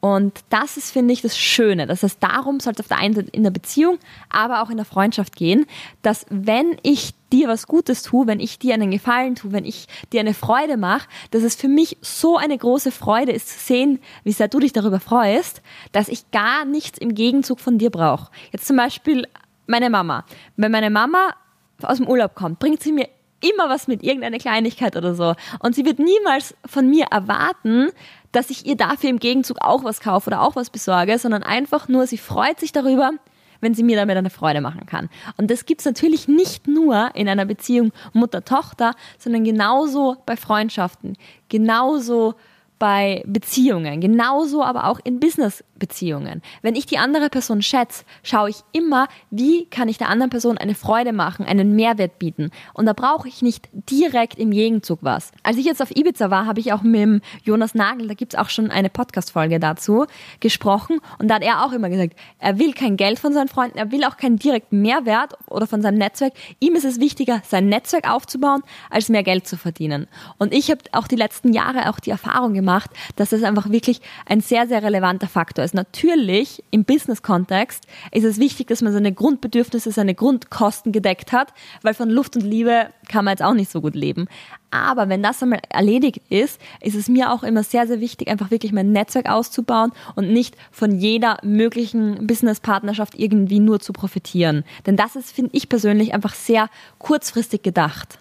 Und 0.00 0.40
das 0.50 0.76
ist, 0.76 0.92
finde 0.92 1.12
ich, 1.12 1.22
das 1.22 1.36
Schöne. 1.36 1.86
Das 1.86 2.02
heißt, 2.02 2.22
darum 2.22 2.60
sollte 2.60 2.82
es 2.82 2.84
auf 2.84 2.88
der 2.88 2.98
einen 2.98 3.14
Seite 3.14 3.30
in 3.30 3.42
der 3.42 3.50
Beziehung, 3.50 3.98
aber 4.28 4.62
auch 4.62 4.70
in 4.70 4.76
der 4.76 4.84
Freundschaft 4.84 5.34
gehen, 5.34 5.66
dass 6.02 6.26
wenn 6.28 6.76
ich 6.82 7.14
dir 7.32 7.48
was 7.48 7.66
Gutes 7.66 8.02
tue, 8.02 8.26
wenn 8.26 8.38
ich 8.38 8.58
dir 8.58 8.74
einen 8.74 8.90
Gefallen 8.90 9.34
tue, 9.34 9.52
wenn 9.52 9.64
ich 9.64 9.86
dir 10.12 10.20
eine 10.20 10.34
Freude 10.34 10.76
mache, 10.76 11.08
dass 11.30 11.42
es 11.42 11.56
für 11.56 11.68
mich 11.68 11.96
so 12.02 12.36
eine 12.36 12.56
große 12.56 12.92
Freude 12.92 13.32
ist 13.32 13.48
zu 13.48 13.58
sehen, 13.58 13.98
wie 14.22 14.32
sehr 14.32 14.48
du 14.48 14.60
dich 14.60 14.72
darüber 14.72 15.00
freust, 15.00 15.62
dass 15.92 16.08
ich 16.08 16.30
gar 16.30 16.64
nichts 16.64 16.98
im 16.98 17.14
Gegenzug 17.14 17.58
von 17.58 17.78
dir 17.78 17.90
brauche. 17.90 18.30
Jetzt 18.52 18.66
zum 18.66 18.76
Beispiel 18.76 19.26
meine 19.66 19.90
Mama. 19.90 20.24
Wenn 20.56 20.70
meine 20.72 20.90
Mama 20.90 21.34
aus 21.82 21.96
dem 21.96 22.06
Urlaub 22.06 22.34
kommt, 22.34 22.58
bringt 22.58 22.82
sie 22.82 22.92
mir 22.92 23.08
immer 23.40 23.68
was 23.68 23.88
mit, 23.88 24.02
irgendeine 24.02 24.38
Kleinigkeit 24.38 24.96
oder 24.96 25.14
so. 25.14 25.34
Und 25.58 25.74
sie 25.74 25.84
wird 25.84 25.98
niemals 25.98 26.54
von 26.64 26.88
mir 26.88 27.06
erwarten, 27.10 27.90
dass 28.32 28.50
ich 28.50 28.66
ihr 28.66 28.76
dafür 28.76 29.10
im 29.10 29.18
Gegenzug 29.18 29.58
auch 29.60 29.84
was 29.84 30.00
kaufe 30.00 30.28
oder 30.28 30.42
auch 30.42 30.56
was 30.56 30.70
besorge, 30.70 31.18
sondern 31.18 31.42
einfach 31.42 31.88
nur, 31.88 32.06
sie 32.06 32.18
freut 32.18 32.60
sich 32.60 32.72
darüber, 32.72 33.12
wenn 33.60 33.74
sie 33.74 33.82
mir 33.82 33.96
damit 33.96 34.16
eine 34.16 34.30
Freude 34.30 34.60
machen 34.60 34.86
kann. 34.86 35.08
Und 35.36 35.50
das 35.50 35.64
gibt's 35.64 35.84
natürlich 35.84 36.28
nicht 36.28 36.66
nur 36.66 37.10
in 37.14 37.28
einer 37.28 37.46
Beziehung 37.46 37.92
Mutter-Tochter, 38.12 38.94
sondern 39.18 39.44
genauso 39.44 40.16
bei 40.26 40.36
Freundschaften, 40.36 41.16
genauso 41.48 42.34
bei 42.78 43.22
Beziehungen, 43.26 44.00
genauso 44.00 44.62
aber 44.62 44.86
auch 44.86 45.00
in 45.02 45.18
Business-Beziehungen. 45.18 46.42
Wenn 46.62 46.74
ich 46.74 46.86
die 46.86 46.98
andere 46.98 47.30
Person 47.30 47.62
schätze, 47.62 48.04
schaue 48.22 48.50
ich 48.50 48.56
immer, 48.72 49.08
wie 49.30 49.66
kann 49.66 49.88
ich 49.88 49.98
der 49.98 50.08
anderen 50.08 50.30
Person 50.30 50.58
eine 50.58 50.74
Freude 50.74 51.12
machen, 51.12 51.46
einen 51.46 51.74
Mehrwert 51.74 52.18
bieten. 52.18 52.50
Und 52.74 52.86
da 52.86 52.92
brauche 52.92 53.28
ich 53.28 53.40
nicht 53.40 53.68
direkt 53.72 54.38
im 54.38 54.50
Gegenzug 54.50 54.98
was. 55.02 55.32
Als 55.42 55.56
ich 55.56 55.64
jetzt 55.64 55.80
auf 55.80 55.94
Ibiza 55.94 56.30
war, 56.30 56.46
habe 56.46 56.60
ich 56.60 56.72
auch 56.72 56.82
mit 56.82 57.22
Jonas 57.44 57.74
Nagel, 57.74 58.08
da 58.08 58.14
gibt 58.14 58.34
es 58.34 58.38
auch 58.38 58.50
schon 58.50 58.70
eine 58.70 58.90
Podcast-Folge 58.90 59.58
dazu, 59.58 60.06
gesprochen. 60.40 61.00
Und 61.18 61.28
da 61.28 61.36
hat 61.36 61.42
er 61.42 61.64
auch 61.64 61.72
immer 61.72 61.88
gesagt, 61.88 62.14
er 62.38 62.58
will 62.58 62.72
kein 62.72 62.96
Geld 62.96 63.18
von 63.18 63.32
seinen 63.32 63.48
Freunden, 63.48 63.78
er 63.78 63.90
will 63.90 64.04
auch 64.04 64.16
keinen 64.16 64.36
direkten 64.36 64.82
Mehrwert 64.82 65.34
oder 65.48 65.66
von 65.66 65.82
seinem 65.82 65.98
Netzwerk. 65.98 66.34
Ihm 66.60 66.74
ist 66.74 66.84
es 66.84 67.00
wichtiger, 67.00 67.40
sein 67.46 67.68
Netzwerk 67.68 68.10
aufzubauen, 68.10 68.62
als 68.90 69.08
mehr 69.08 69.22
Geld 69.22 69.46
zu 69.46 69.56
verdienen. 69.56 70.08
Und 70.38 70.52
ich 70.52 70.70
habe 70.70 70.80
auch 70.92 71.08
die 71.08 71.16
letzten 71.16 71.52
Jahre 71.52 71.88
auch 71.88 72.00
die 72.00 72.10
Erfahrung 72.10 72.52
gemacht, 72.52 72.65
gemacht, 72.66 72.90
dass 73.14 73.30
es 73.30 73.44
einfach 73.44 73.70
wirklich 73.70 74.00
ein 74.26 74.40
sehr, 74.40 74.66
sehr 74.66 74.82
relevanter 74.82 75.28
Faktor 75.28 75.64
ist. 75.64 75.74
Natürlich 75.74 76.64
im 76.72 76.84
Business-Kontext 76.84 77.84
ist 78.10 78.24
es 78.24 78.38
wichtig, 78.38 78.66
dass 78.66 78.82
man 78.82 78.92
seine 78.92 79.12
Grundbedürfnisse, 79.12 79.92
seine 79.92 80.14
Grundkosten 80.14 80.90
gedeckt 80.90 81.30
hat, 81.32 81.52
weil 81.82 81.94
von 81.94 82.10
Luft 82.10 82.34
und 82.34 82.42
Liebe 82.42 82.88
kann 83.08 83.24
man 83.24 83.32
jetzt 83.32 83.42
auch 83.42 83.54
nicht 83.54 83.70
so 83.70 83.80
gut 83.80 83.94
leben. 83.94 84.26
Aber 84.72 85.08
wenn 85.08 85.22
das 85.22 85.42
einmal 85.42 85.60
erledigt 85.70 86.20
ist, 86.28 86.60
ist 86.80 86.96
es 86.96 87.08
mir 87.08 87.32
auch 87.32 87.44
immer 87.44 87.62
sehr, 87.62 87.86
sehr 87.86 88.00
wichtig, 88.00 88.28
einfach 88.28 88.50
wirklich 88.50 88.72
mein 88.72 88.90
Netzwerk 88.90 89.30
auszubauen 89.30 89.92
und 90.16 90.32
nicht 90.32 90.56
von 90.72 90.98
jeder 90.98 91.38
möglichen 91.44 92.26
Business-Partnerschaft 92.26 93.14
irgendwie 93.16 93.60
nur 93.60 93.78
zu 93.78 93.92
profitieren. 93.92 94.64
Denn 94.86 94.96
das 94.96 95.14
ist, 95.14 95.30
finde 95.30 95.52
ich 95.54 95.68
persönlich, 95.68 96.12
einfach 96.14 96.34
sehr 96.34 96.68
kurzfristig 96.98 97.62
gedacht. 97.62 98.18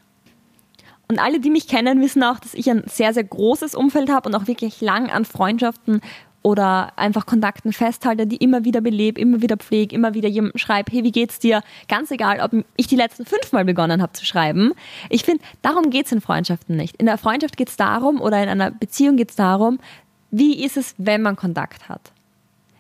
Und 1.08 1.20
alle, 1.20 1.40
die 1.40 1.50
mich 1.50 1.68
kennen, 1.68 2.02
wissen 2.02 2.24
auch, 2.24 2.40
dass 2.40 2.54
ich 2.54 2.70
ein 2.70 2.84
sehr, 2.88 3.14
sehr 3.14 3.24
großes 3.24 3.76
Umfeld 3.76 4.10
habe 4.10 4.30
und 4.30 4.36
auch 4.36 4.48
wirklich 4.48 4.82
lang 4.82 5.10
an 5.10 5.26
Freundschaften 5.26 6.02
oder 6.46 6.94
einfach 6.96 7.26
Kontakten 7.26 7.74
festhalte, 7.74 8.28
die 8.28 8.38
immer 8.38 8.66
wieder 8.66 8.80
belebe, 8.80 9.20
immer 9.20 9.42
wieder 9.42 9.58
pflege, 9.58 9.96
immer 9.96 10.14
wieder 10.14 10.30
jemandem 10.30 10.60
schreibe, 10.60 10.92
hey, 10.92 11.04
wie 11.04 11.12
geht's 11.12 11.40
dir? 11.40 11.64
Ganz 11.88 12.12
egal, 12.12 12.40
ob 12.40 12.64
ich 12.76 12.86
die 12.86 12.96
letzten 12.96 13.26
fünfmal 13.26 13.66
begonnen 13.66 14.00
habe 14.00 14.14
zu 14.14 14.26
schreiben. 14.26 14.74
Ich 15.10 15.24
finde, 15.24 15.44
darum 15.64 15.90
geht's 15.90 16.12
in 16.12 16.22
Freundschaften 16.22 16.76
nicht. 16.76 16.98
In 16.98 17.08
der 17.08 17.18
Freundschaft 17.18 17.58
geht's 17.58 17.78
darum 17.78 18.22
oder 18.22 18.44
in 18.44 18.50
einer 18.50 18.70
Beziehung 18.70 19.18
geht's 19.18 19.36
darum, 19.36 19.80
wie 20.30 20.64
ist 20.64 20.78
es, 20.78 20.94
wenn 21.00 21.24
man 21.24 21.36
Kontakt 21.36 21.90
hat? 21.90 22.12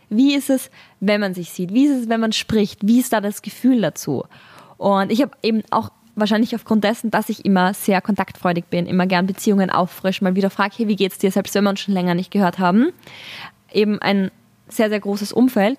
Wie 0.10 0.36
ist 0.36 0.51
es, 0.51 0.70
wenn 1.00 1.20
man 1.20 1.34
sich 1.34 1.50
sieht? 1.50 1.74
Wie 1.74 1.86
ist 1.86 2.01
es, 2.01 2.10
wenn 2.10 2.20
man 2.20 2.34
spricht? 2.34 2.86
Wie 2.86 3.00
ist 3.00 3.13
da 3.13 3.20
das 3.22 3.41
Gefühl 3.41 3.82
dazu? 3.82 4.25
Und 4.77 5.12
ich 5.12 5.24
habe 5.24 5.32
eben 5.41 5.63
auch 5.72 5.89
wahrscheinlich 6.16 6.56
aufgrund 6.56 6.84
dessen, 6.84 7.12
dass 7.12 7.30
ich 7.30 7.46
immer 7.46 7.74
sehr 7.74 8.02
kontaktfreudig 8.02 8.66
bin, 8.66 8.86
immer 8.88 9.06
gern 9.06 9.26
Beziehungen 9.26 9.70
auffrisch, 9.70 10.22
mal 10.22 10.36
wieder 10.36 10.50
frage, 10.50 10.76
hey, 10.78 10.88
wie 10.88 10.96
geht's 10.96 11.18
dir, 11.18 11.32
selbst 11.32 11.54
wenn 11.56 11.64
wir 11.64 11.70
uns 11.72 11.82
schon 11.82 11.94
länger 11.94 12.16
nicht 12.16 12.32
gehört 12.32 12.60
haben. 12.60 12.92
Eben 13.72 14.00
ein 14.00 14.32
sehr, 14.68 14.90
sehr 14.90 15.00
großes 15.00 15.34
Umfeld. 15.34 15.78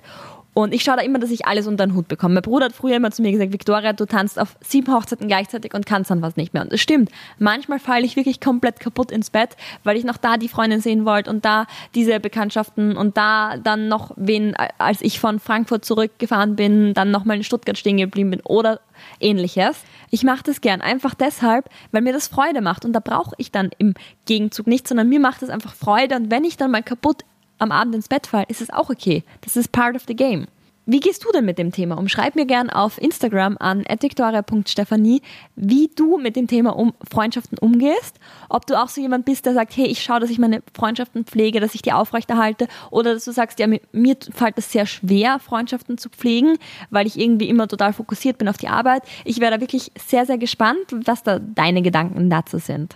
Und 0.58 0.72
ich 0.72 0.84
schaue 0.84 0.96
da 0.96 1.02
immer, 1.02 1.18
dass 1.18 1.30
ich 1.30 1.44
alles 1.44 1.66
unter 1.66 1.86
den 1.86 1.94
Hut 1.94 2.08
bekomme. 2.08 2.32
Mein 2.32 2.42
Bruder 2.42 2.64
hat 2.64 2.72
früher 2.72 2.96
immer 2.96 3.10
zu 3.10 3.20
mir 3.20 3.30
gesagt, 3.30 3.52
Victoria, 3.52 3.92
du 3.92 4.06
tanzt 4.06 4.38
auf 4.38 4.56
sieben 4.62 4.90
Hochzeiten 4.90 5.28
gleichzeitig 5.28 5.74
und 5.74 5.84
kannst 5.84 6.10
dann 6.10 6.22
was 6.22 6.36
nicht 6.36 6.54
mehr. 6.54 6.62
Und 6.62 6.72
das 6.72 6.80
stimmt. 6.80 7.10
Manchmal 7.38 7.78
falle 7.78 8.06
ich 8.06 8.16
wirklich 8.16 8.40
komplett 8.40 8.80
kaputt 8.80 9.10
ins 9.10 9.28
Bett, 9.28 9.50
weil 9.84 9.98
ich 9.98 10.04
noch 10.04 10.16
da 10.16 10.38
die 10.38 10.48
Freundin 10.48 10.80
sehen 10.80 11.04
wollte 11.04 11.28
und 11.28 11.44
da 11.44 11.66
diese 11.94 12.20
Bekanntschaften 12.20 12.96
und 12.96 13.18
da 13.18 13.58
dann 13.58 13.88
noch 13.88 14.12
wen, 14.16 14.56
als 14.78 15.02
ich 15.02 15.20
von 15.20 15.40
Frankfurt 15.40 15.84
zurückgefahren 15.84 16.56
bin, 16.56 16.94
dann 16.94 17.10
nochmal 17.10 17.36
in 17.36 17.44
Stuttgart 17.44 17.76
stehen 17.76 17.98
geblieben 17.98 18.30
bin 18.30 18.40
oder 18.40 18.80
ähnliches. 19.20 19.84
Ich 20.10 20.22
mache 20.22 20.44
das 20.44 20.62
gern 20.62 20.80
einfach 20.80 21.14
deshalb, 21.14 21.68
weil 21.92 22.00
mir 22.00 22.14
das 22.14 22.28
Freude 22.28 22.62
macht 22.62 22.86
und 22.86 22.94
da 22.94 23.00
brauche 23.00 23.34
ich 23.36 23.52
dann 23.52 23.68
im 23.76 23.92
Gegenzug 24.24 24.68
nichts, 24.68 24.88
sondern 24.88 25.10
mir 25.10 25.20
macht 25.20 25.42
es 25.42 25.50
einfach 25.50 25.74
Freude 25.74 26.16
und 26.16 26.30
wenn 26.30 26.44
ich 26.44 26.56
dann 26.56 26.70
mal 26.70 26.82
kaputt 26.82 27.24
am 27.58 27.72
Abend 27.72 27.94
ins 27.94 28.08
Bett 28.08 28.26
falle, 28.26 28.46
ist 28.48 28.60
es 28.60 28.70
auch 28.70 28.90
okay. 28.90 29.24
Das 29.42 29.56
ist 29.56 29.72
part 29.72 29.96
of 29.96 30.04
the 30.06 30.16
game. 30.16 30.46
Wie 30.88 31.00
gehst 31.00 31.24
du 31.24 31.32
denn 31.32 31.44
mit 31.44 31.58
dem 31.58 31.72
Thema 31.72 31.98
um? 31.98 32.06
Schreib 32.06 32.36
mir 32.36 32.46
gern 32.46 32.70
auf 32.70 33.02
Instagram 33.02 33.56
an 33.58 33.84
victoria.stephanie, 34.00 35.20
wie 35.56 35.90
du 35.96 36.16
mit 36.16 36.36
dem 36.36 36.46
Thema 36.46 36.76
um 36.76 36.94
Freundschaften 37.10 37.58
umgehst. 37.58 38.20
Ob 38.48 38.68
du 38.68 38.80
auch 38.80 38.88
so 38.88 39.00
jemand 39.00 39.24
bist, 39.24 39.46
der 39.46 39.54
sagt, 39.54 39.76
hey, 39.76 39.86
ich 39.86 40.00
schaue, 40.00 40.20
dass 40.20 40.30
ich 40.30 40.38
meine 40.38 40.62
Freundschaften 40.74 41.24
pflege, 41.24 41.58
dass 41.58 41.74
ich 41.74 41.82
die 41.82 41.92
aufrechterhalte. 41.92 42.68
Oder 42.92 43.14
dass 43.14 43.24
du 43.24 43.32
sagst, 43.32 43.58
ja, 43.58 43.66
mir 43.66 44.16
fällt 44.32 44.58
es 44.58 44.70
sehr 44.70 44.86
schwer, 44.86 45.40
Freundschaften 45.40 45.98
zu 45.98 46.08
pflegen, 46.08 46.56
weil 46.90 47.08
ich 47.08 47.18
irgendwie 47.18 47.48
immer 47.48 47.66
total 47.66 47.92
fokussiert 47.92 48.38
bin 48.38 48.48
auf 48.48 48.56
die 48.56 48.68
Arbeit. 48.68 49.02
Ich 49.24 49.40
wäre 49.40 49.56
da 49.56 49.60
wirklich 49.60 49.90
sehr, 49.98 50.24
sehr 50.24 50.38
gespannt, 50.38 50.86
was 50.92 51.24
da 51.24 51.40
deine 51.40 51.82
Gedanken 51.82 52.30
dazu 52.30 52.58
sind. 52.58 52.94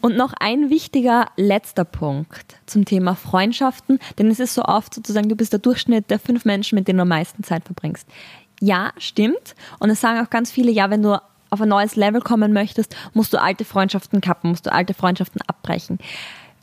Und 0.00 0.16
noch 0.16 0.32
ein 0.38 0.70
wichtiger 0.70 1.26
letzter 1.36 1.84
Punkt 1.84 2.56
zum 2.66 2.84
Thema 2.84 3.14
Freundschaften, 3.14 3.98
denn 4.18 4.30
es 4.30 4.40
ist 4.40 4.54
so 4.54 4.62
oft 4.62 4.94
sozusagen, 4.94 5.28
du 5.28 5.36
bist 5.36 5.52
der 5.52 5.60
Durchschnitt 5.60 6.10
der 6.10 6.18
fünf 6.18 6.44
Menschen, 6.44 6.76
mit 6.76 6.88
denen 6.88 6.98
du 6.98 7.02
am 7.02 7.08
meisten 7.08 7.44
Zeit 7.44 7.64
verbringst. 7.64 8.08
Ja, 8.60 8.92
stimmt. 8.98 9.54
Und 9.78 9.90
es 9.90 10.00
sagen 10.00 10.24
auch 10.24 10.30
ganz 10.30 10.50
viele, 10.50 10.70
ja, 10.70 10.90
wenn 10.90 11.02
du 11.02 11.20
auf 11.50 11.60
ein 11.60 11.68
neues 11.68 11.96
Level 11.96 12.20
kommen 12.20 12.52
möchtest, 12.52 12.96
musst 13.12 13.32
du 13.32 13.40
alte 13.40 13.64
Freundschaften 13.64 14.20
kappen, 14.20 14.50
musst 14.50 14.66
du 14.66 14.72
alte 14.72 14.94
Freundschaften 14.94 15.42
abbrechen. 15.46 15.98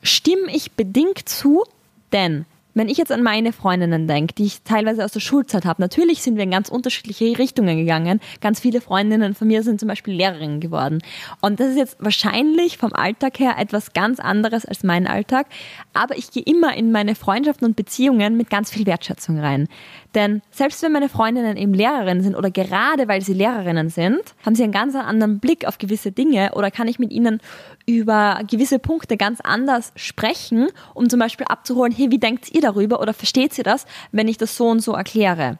Stimme 0.01 0.51
ich 0.55 0.71
bedingt 0.71 1.27
zu, 1.27 1.63
denn 2.11 2.45
wenn 2.77 2.89
ich 2.89 2.97
jetzt 2.97 3.11
an 3.11 3.23
meine 3.23 3.53
Freundinnen 3.53 4.07
denke, 4.07 4.35
die 4.35 4.45
ich 4.45 4.61
teilweise 4.63 5.03
aus 5.03 5.11
der 5.11 5.19
Schulzeit 5.19 5.65
habe, 5.65 5.81
natürlich 5.81 6.21
sind 6.21 6.35
wir 6.35 6.43
in 6.43 6.51
ganz 6.51 6.69
unterschiedliche 6.69 7.37
Richtungen 7.37 7.77
gegangen. 7.77 8.19
Ganz 8.41 8.59
viele 8.59 8.81
Freundinnen 8.81 9.33
von 9.33 9.47
mir 9.47 9.63
sind 9.63 9.79
zum 9.79 9.89
Beispiel 9.89 10.13
Lehrerinnen 10.13 10.59
geworden. 10.59 10.99
Und 11.41 11.59
das 11.59 11.69
ist 11.69 11.77
jetzt 11.77 11.97
wahrscheinlich 11.99 12.77
vom 12.77 12.93
Alltag 12.93 13.39
her 13.39 13.55
etwas 13.57 13.93
ganz 13.93 14.19
anderes 14.19 14.65
als 14.65 14.83
mein 14.83 15.07
Alltag. 15.07 15.47
Aber 15.93 16.17
ich 16.17 16.31
gehe 16.31 16.43
immer 16.43 16.75
in 16.75 16.91
meine 16.91 17.15
Freundschaften 17.15 17.67
und 17.67 17.75
Beziehungen 17.75 18.37
mit 18.37 18.49
ganz 18.49 18.71
viel 18.71 18.85
Wertschätzung 18.85 19.39
rein. 19.39 19.67
Denn 20.13 20.41
selbst 20.51 20.81
wenn 20.83 20.91
meine 20.91 21.09
Freundinnen 21.09 21.57
eben 21.57 21.73
Lehrerinnen 21.73 22.23
sind 22.23 22.35
oder 22.35 22.51
gerade 22.51 23.07
weil 23.07 23.21
sie 23.21 23.33
Lehrerinnen 23.33 23.89
sind, 23.89 24.21
haben 24.45 24.55
sie 24.55 24.63
einen 24.63 24.71
ganz 24.71 24.95
anderen 24.95 25.39
Blick 25.39 25.67
auf 25.67 25.77
gewisse 25.77 26.11
Dinge 26.11 26.51
oder 26.53 26.71
kann 26.71 26.87
ich 26.87 26.99
mit 26.99 27.11
ihnen 27.11 27.39
über 27.87 28.41
gewisse 28.47 28.77
Punkte 28.77 29.17
ganz 29.17 29.39
anders 29.41 29.93
sprechen, 29.95 30.67
um 30.93 31.09
zum 31.09 31.19
Beispiel 31.19 31.47
abzuholen, 31.47 31.93
hey, 31.93 32.11
wie 32.11 32.19
denkt 32.19 32.53
ihr 32.53 32.61
darüber 32.61 32.99
oder 32.99 33.13
versteht 33.13 33.57
ihr 33.57 33.63
das, 33.63 33.85
wenn 34.11 34.27
ich 34.27 34.37
das 34.37 34.55
so 34.55 34.67
und 34.67 34.81
so 34.81 34.91
erkläre? 34.93 35.57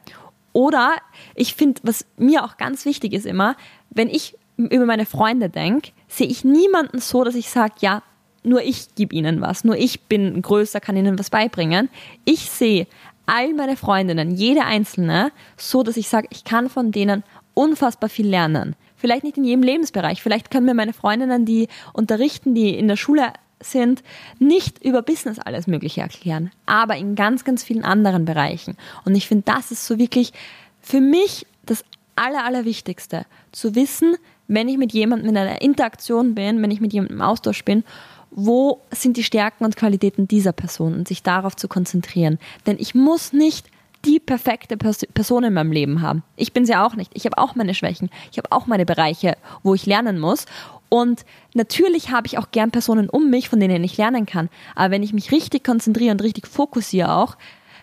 Oder 0.52 0.96
ich 1.34 1.54
finde, 1.54 1.80
was 1.84 2.04
mir 2.16 2.44
auch 2.44 2.58
ganz 2.58 2.84
wichtig 2.84 3.14
ist 3.14 3.26
immer, 3.26 3.56
wenn 3.90 4.08
ich 4.08 4.36
über 4.58 4.84
meine 4.84 5.06
Freunde 5.06 5.48
denke, 5.48 5.92
sehe 6.06 6.26
ich 6.26 6.44
niemanden 6.44 6.98
so, 7.00 7.24
dass 7.24 7.34
ich 7.34 7.48
sage, 7.48 7.74
ja, 7.80 8.02
nur 8.42 8.62
ich 8.62 8.94
gebe 8.94 9.14
ihnen 9.14 9.40
was, 9.40 9.64
nur 9.64 9.76
ich 9.76 10.02
bin 10.02 10.40
größer, 10.42 10.80
kann 10.80 10.96
ihnen 10.96 11.18
was 11.18 11.30
beibringen. 11.30 11.88
Ich 12.24 12.50
sehe 12.50 12.86
all 13.26 13.54
meine 13.54 13.76
Freundinnen, 13.76 14.30
jede 14.34 14.64
einzelne, 14.64 15.32
so 15.56 15.82
dass 15.82 15.96
ich 15.96 16.08
sage, 16.08 16.28
ich 16.30 16.44
kann 16.44 16.68
von 16.68 16.92
denen 16.92 17.24
unfassbar 17.54 18.08
viel 18.08 18.26
lernen. 18.26 18.74
Vielleicht 18.98 19.24
nicht 19.24 19.38
in 19.38 19.44
jedem 19.44 19.62
Lebensbereich. 19.62 20.22
Vielleicht 20.22 20.50
können 20.50 20.66
mir 20.66 20.74
meine 20.74 20.92
Freundinnen, 20.92 21.44
die 21.44 21.68
unterrichten, 21.92 22.54
die 22.54 22.76
in 22.76 22.88
der 22.88 22.96
Schule 22.96 23.32
sind, 23.60 24.02
nicht 24.38 24.84
über 24.84 25.02
Business 25.02 25.38
alles 25.38 25.66
Mögliche 25.66 26.00
erklären, 26.00 26.50
aber 26.66 26.96
in 26.96 27.14
ganz, 27.14 27.44
ganz 27.44 27.64
vielen 27.64 27.84
anderen 27.84 28.24
Bereichen. 28.24 28.76
Und 29.04 29.14
ich 29.14 29.26
finde, 29.26 29.44
das 29.46 29.70
ist 29.70 29.86
so 29.86 29.98
wirklich 29.98 30.32
für 30.80 31.00
mich 31.00 31.46
das 31.64 31.84
Aller, 32.16 32.44
Allerwichtigste, 32.44 33.24
zu 33.52 33.74
wissen, 33.74 34.16
wenn 34.48 34.68
ich 34.68 34.78
mit 34.78 34.92
jemandem 34.92 35.30
in 35.30 35.36
einer 35.36 35.62
Interaktion 35.62 36.34
bin, 36.34 36.60
wenn 36.62 36.70
ich 36.70 36.80
mit 36.80 36.92
jemandem 36.92 37.18
im 37.18 37.22
Austausch 37.22 37.64
bin, 37.64 37.84
wo 38.30 38.82
sind 38.90 39.16
die 39.16 39.24
Stärken 39.24 39.64
und 39.64 39.76
Qualitäten 39.76 40.28
dieser 40.28 40.52
Person 40.52 40.94
und 40.94 41.08
sich 41.08 41.22
darauf 41.22 41.56
zu 41.56 41.68
konzentrieren. 41.68 42.38
Denn 42.66 42.76
ich 42.78 42.94
muss 42.94 43.32
nicht 43.32 43.70
die 44.04 44.20
perfekte 44.20 44.76
Person 44.76 45.44
in 45.44 45.52
meinem 45.52 45.72
Leben 45.72 46.02
haben. 46.02 46.22
Ich 46.36 46.52
bin 46.52 46.64
sie 46.64 46.76
auch 46.76 46.94
nicht. 46.94 47.10
Ich 47.14 47.24
habe 47.24 47.38
auch 47.38 47.54
meine 47.54 47.74
Schwächen. 47.74 48.10
Ich 48.30 48.38
habe 48.38 48.52
auch 48.52 48.66
meine 48.66 48.86
Bereiche, 48.86 49.36
wo 49.62 49.74
ich 49.74 49.86
lernen 49.86 50.18
muss. 50.18 50.46
Und 50.88 51.24
natürlich 51.54 52.10
habe 52.10 52.26
ich 52.26 52.38
auch 52.38 52.50
gern 52.50 52.70
Personen 52.70 53.10
um 53.10 53.28
mich, 53.30 53.48
von 53.48 53.60
denen 53.60 53.84
ich 53.84 53.96
lernen 53.96 54.24
kann. 54.24 54.48
Aber 54.74 54.90
wenn 54.90 55.02
ich 55.02 55.12
mich 55.12 55.32
richtig 55.32 55.64
konzentriere 55.64 56.12
und 56.12 56.22
richtig 56.22 56.46
fokussiere 56.46 57.12
auch, 57.12 57.36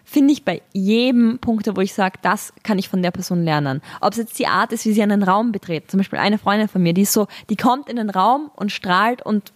finde 0.05 0.33
ich 0.33 0.45
bei 0.45 0.61
jedem 0.71 1.39
Punkt, 1.39 1.67
wo 1.75 1.81
ich 1.81 1.93
sage, 1.93 2.19
das 2.21 2.53
kann 2.63 2.79
ich 2.79 2.89
von 2.89 3.01
der 3.01 3.11
Person 3.11 3.43
lernen. 3.43 3.81
Ob 4.01 4.13
es 4.13 4.19
jetzt 4.19 4.39
die 4.39 4.47
Art 4.47 4.71
ist, 4.71 4.85
wie 4.85 4.93
sie 4.93 5.03
einen 5.03 5.23
Raum 5.23 5.51
betreten. 5.51 5.89
Zum 5.89 5.97
Beispiel 5.97 6.19
eine 6.19 6.37
Freundin 6.37 6.67
von 6.67 6.81
mir, 6.81 6.93
die 6.93 7.01
ist 7.01 7.13
so, 7.13 7.27
die 7.49 7.55
kommt 7.55 7.89
in 7.89 7.97
den 7.97 8.09
Raum 8.09 8.51
und 8.55 8.71
strahlt 8.71 9.25
und 9.25 9.51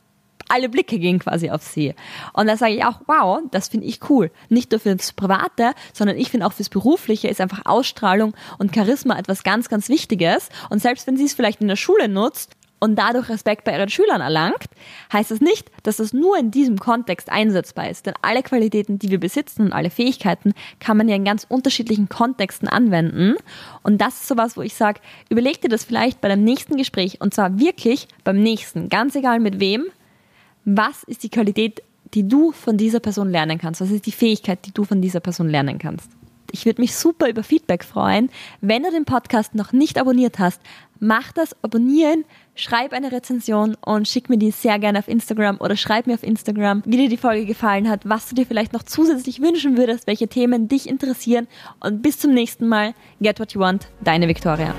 alle 0.50 0.70
Blicke 0.70 1.00
gehen 1.00 1.20
quasi 1.20 1.50
auf 1.50 1.64
sie. 1.64 1.96
Und 2.34 2.48
da 2.48 2.58
sage 2.58 2.74
ich 2.74 2.86
auch, 2.86 3.00
wow, 3.08 3.40
das 3.52 3.70
finde 3.70 3.88
ich 3.88 4.10
cool. 4.10 4.32
Nicht 4.50 4.72
nur 4.72 4.80
fürs 4.80 5.14
Private, 5.14 5.74
sondern 5.94 6.18
ich 6.18 6.30
finde 6.30 6.46
auch 6.46 6.54
fürs 6.54 6.70
Berufliche 6.70 7.28
ist 7.28 7.42
einfach 7.42 7.66
Ausstrahlung 7.66 8.34
und 8.58 8.76
Charisma 8.76 9.18
etwas 9.18 9.44
ganz, 9.44 9.70
ganz 9.70 9.90
Wichtiges. 9.90 10.50
Und 10.70 10.82
selbst 10.82 11.08
wenn 11.08 11.18
sie 11.18 11.26
es 11.26 11.34
vielleicht 11.34 11.62
in 11.62 11.68
der 11.68 11.76
Schule 11.76 12.10
nutzt, 12.10 12.56
und 12.80 12.96
dadurch 12.96 13.30
Respekt 13.30 13.66
bei 13.66 13.74
ihren 13.74 13.90
Schülern 13.90 14.22
erlangt, 14.22 14.66
heißt 15.12 15.32
das 15.32 15.42
nicht, 15.42 15.70
dass 15.84 15.98
das 15.98 16.14
nur 16.14 16.38
in 16.38 16.52
diesem 16.52 16.80
Kontext 16.80 17.30
einsetzbar 17.30 17.90
ist. 17.90 18.06
Denn 18.06 18.14
alle 18.22 18.42
Qualitäten, 18.42 19.00
die 19.00 19.12
wir 19.12 19.20
besitzen 19.20 19.64
und 19.64 19.74
alle 19.74 19.90
Fähigkeiten 19.90 20.54
kann 20.80 20.98
man 20.98 21.10
ja 21.10 21.16
in 21.16 21.26
ganz 21.26 21.46
unterschiedlichen 21.48 22.10
Kontexten 22.10 22.68
anwenden. 22.68 23.36
Und 23.84 24.00
das 24.00 24.22
ist 24.22 24.28
sowas, 24.28 24.58
wo 24.58 24.62
ich 24.62 24.76
sage, 24.76 25.02
überleg 25.30 25.62
dir 25.62 25.70
das 25.70 25.84
vielleicht 25.84 26.22
bei 26.22 26.30
deinem 26.30 26.44
nächsten 26.44 26.78
Gespräch 26.78 27.22
und 27.22 27.34
zwar 27.34 27.60
wirklich 27.60 28.08
beim 28.24 28.42
nächsten, 28.42 28.90
ganz 28.90 29.16
egal 29.16 29.40
mit 29.40 29.60
wem, 29.60 29.86
was 30.76 31.04
ist 31.04 31.24
die 31.24 31.30
Qualität, 31.30 31.82
die 32.14 32.28
du 32.28 32.52
von 32.52 32.78
dieser 32.78 33.00
Person 33.00 33.30
lernen 33.30 33.58
kannst? 33.58 33.82
Was 33.82 33.92
ist 33.92 34.06
die 34.06 34.12
Fähigkeit, 34.12 34.66
die 34.66 34.72
du 34.72 34.84
von 34.84 35.02
dieser 35.02 35.20
Person 35.20 35.50
lernen 35.50 35.80
kannst? 35.80 36.10
Ich 36.52 36.66
würde 36.66 36.82
mich 36.82 36.96
super 36.96 37.30
über 37.30 37.44
Feedback 37.44 37.84
freuen. 37.84 38.30
Wenn 38.60 38.82
du 38.82 38.90
den 38.90 39.06
Podcast 39.06 39.54
noch 39.54 39.72
nicht 39.72 40.00
abonniert 40.00 40.40
hast, 40.40 40.60
mach 41.00 41.32
das, 41.32 41.56
abonnieren, 41.64 42.26
schreib 42.56 42.92
eine 42.92 43.12
Rezension 43.12 43.76
und 43.86 44.08
schick 44.08 44.30
mir 44.30 44.38
die 44.38 44.50
sehr 44.50 44.80
gerne 44.80 45.00
auf 45.00 45.08
Instagram 45.08 45.58
oder 45.60 45.78
schreib 45.78 46.08
mir 46.08 46.16
auf 46.16 46.24
Instagram, 46.24 46.82
wie 46.86 46.98
dir 46.98 47.10
die 47.10 47.18
Folge 47.18 47.46
gefallen 47.46 47.88
hat, 47.88 48.10
was 48.10 48.30
du 48.30 48.36
dir 48.36 48.48
vielleicht 48.48 48.74
noch 48.74 48.84
zusätzlich 48.84 49.42
wünschen 49.42 49.78
würdest, 49.78 50.08
welche 50.08 50.28
Themen 50.28 50.68
dich 50.68 50.90
interessieren 50.90 51.48
und 51.80 52.02
bis 52.02 52.18
zum 52.18 52.34
nächsten 52.34 52.68
Mal. 52.68 52.94
Get 53.22 53.40
what 53.40 53.54
you 53.54 53.62
want, 53.62 53.88
deine 54.02 54.28
Victoria. 54.28 54.74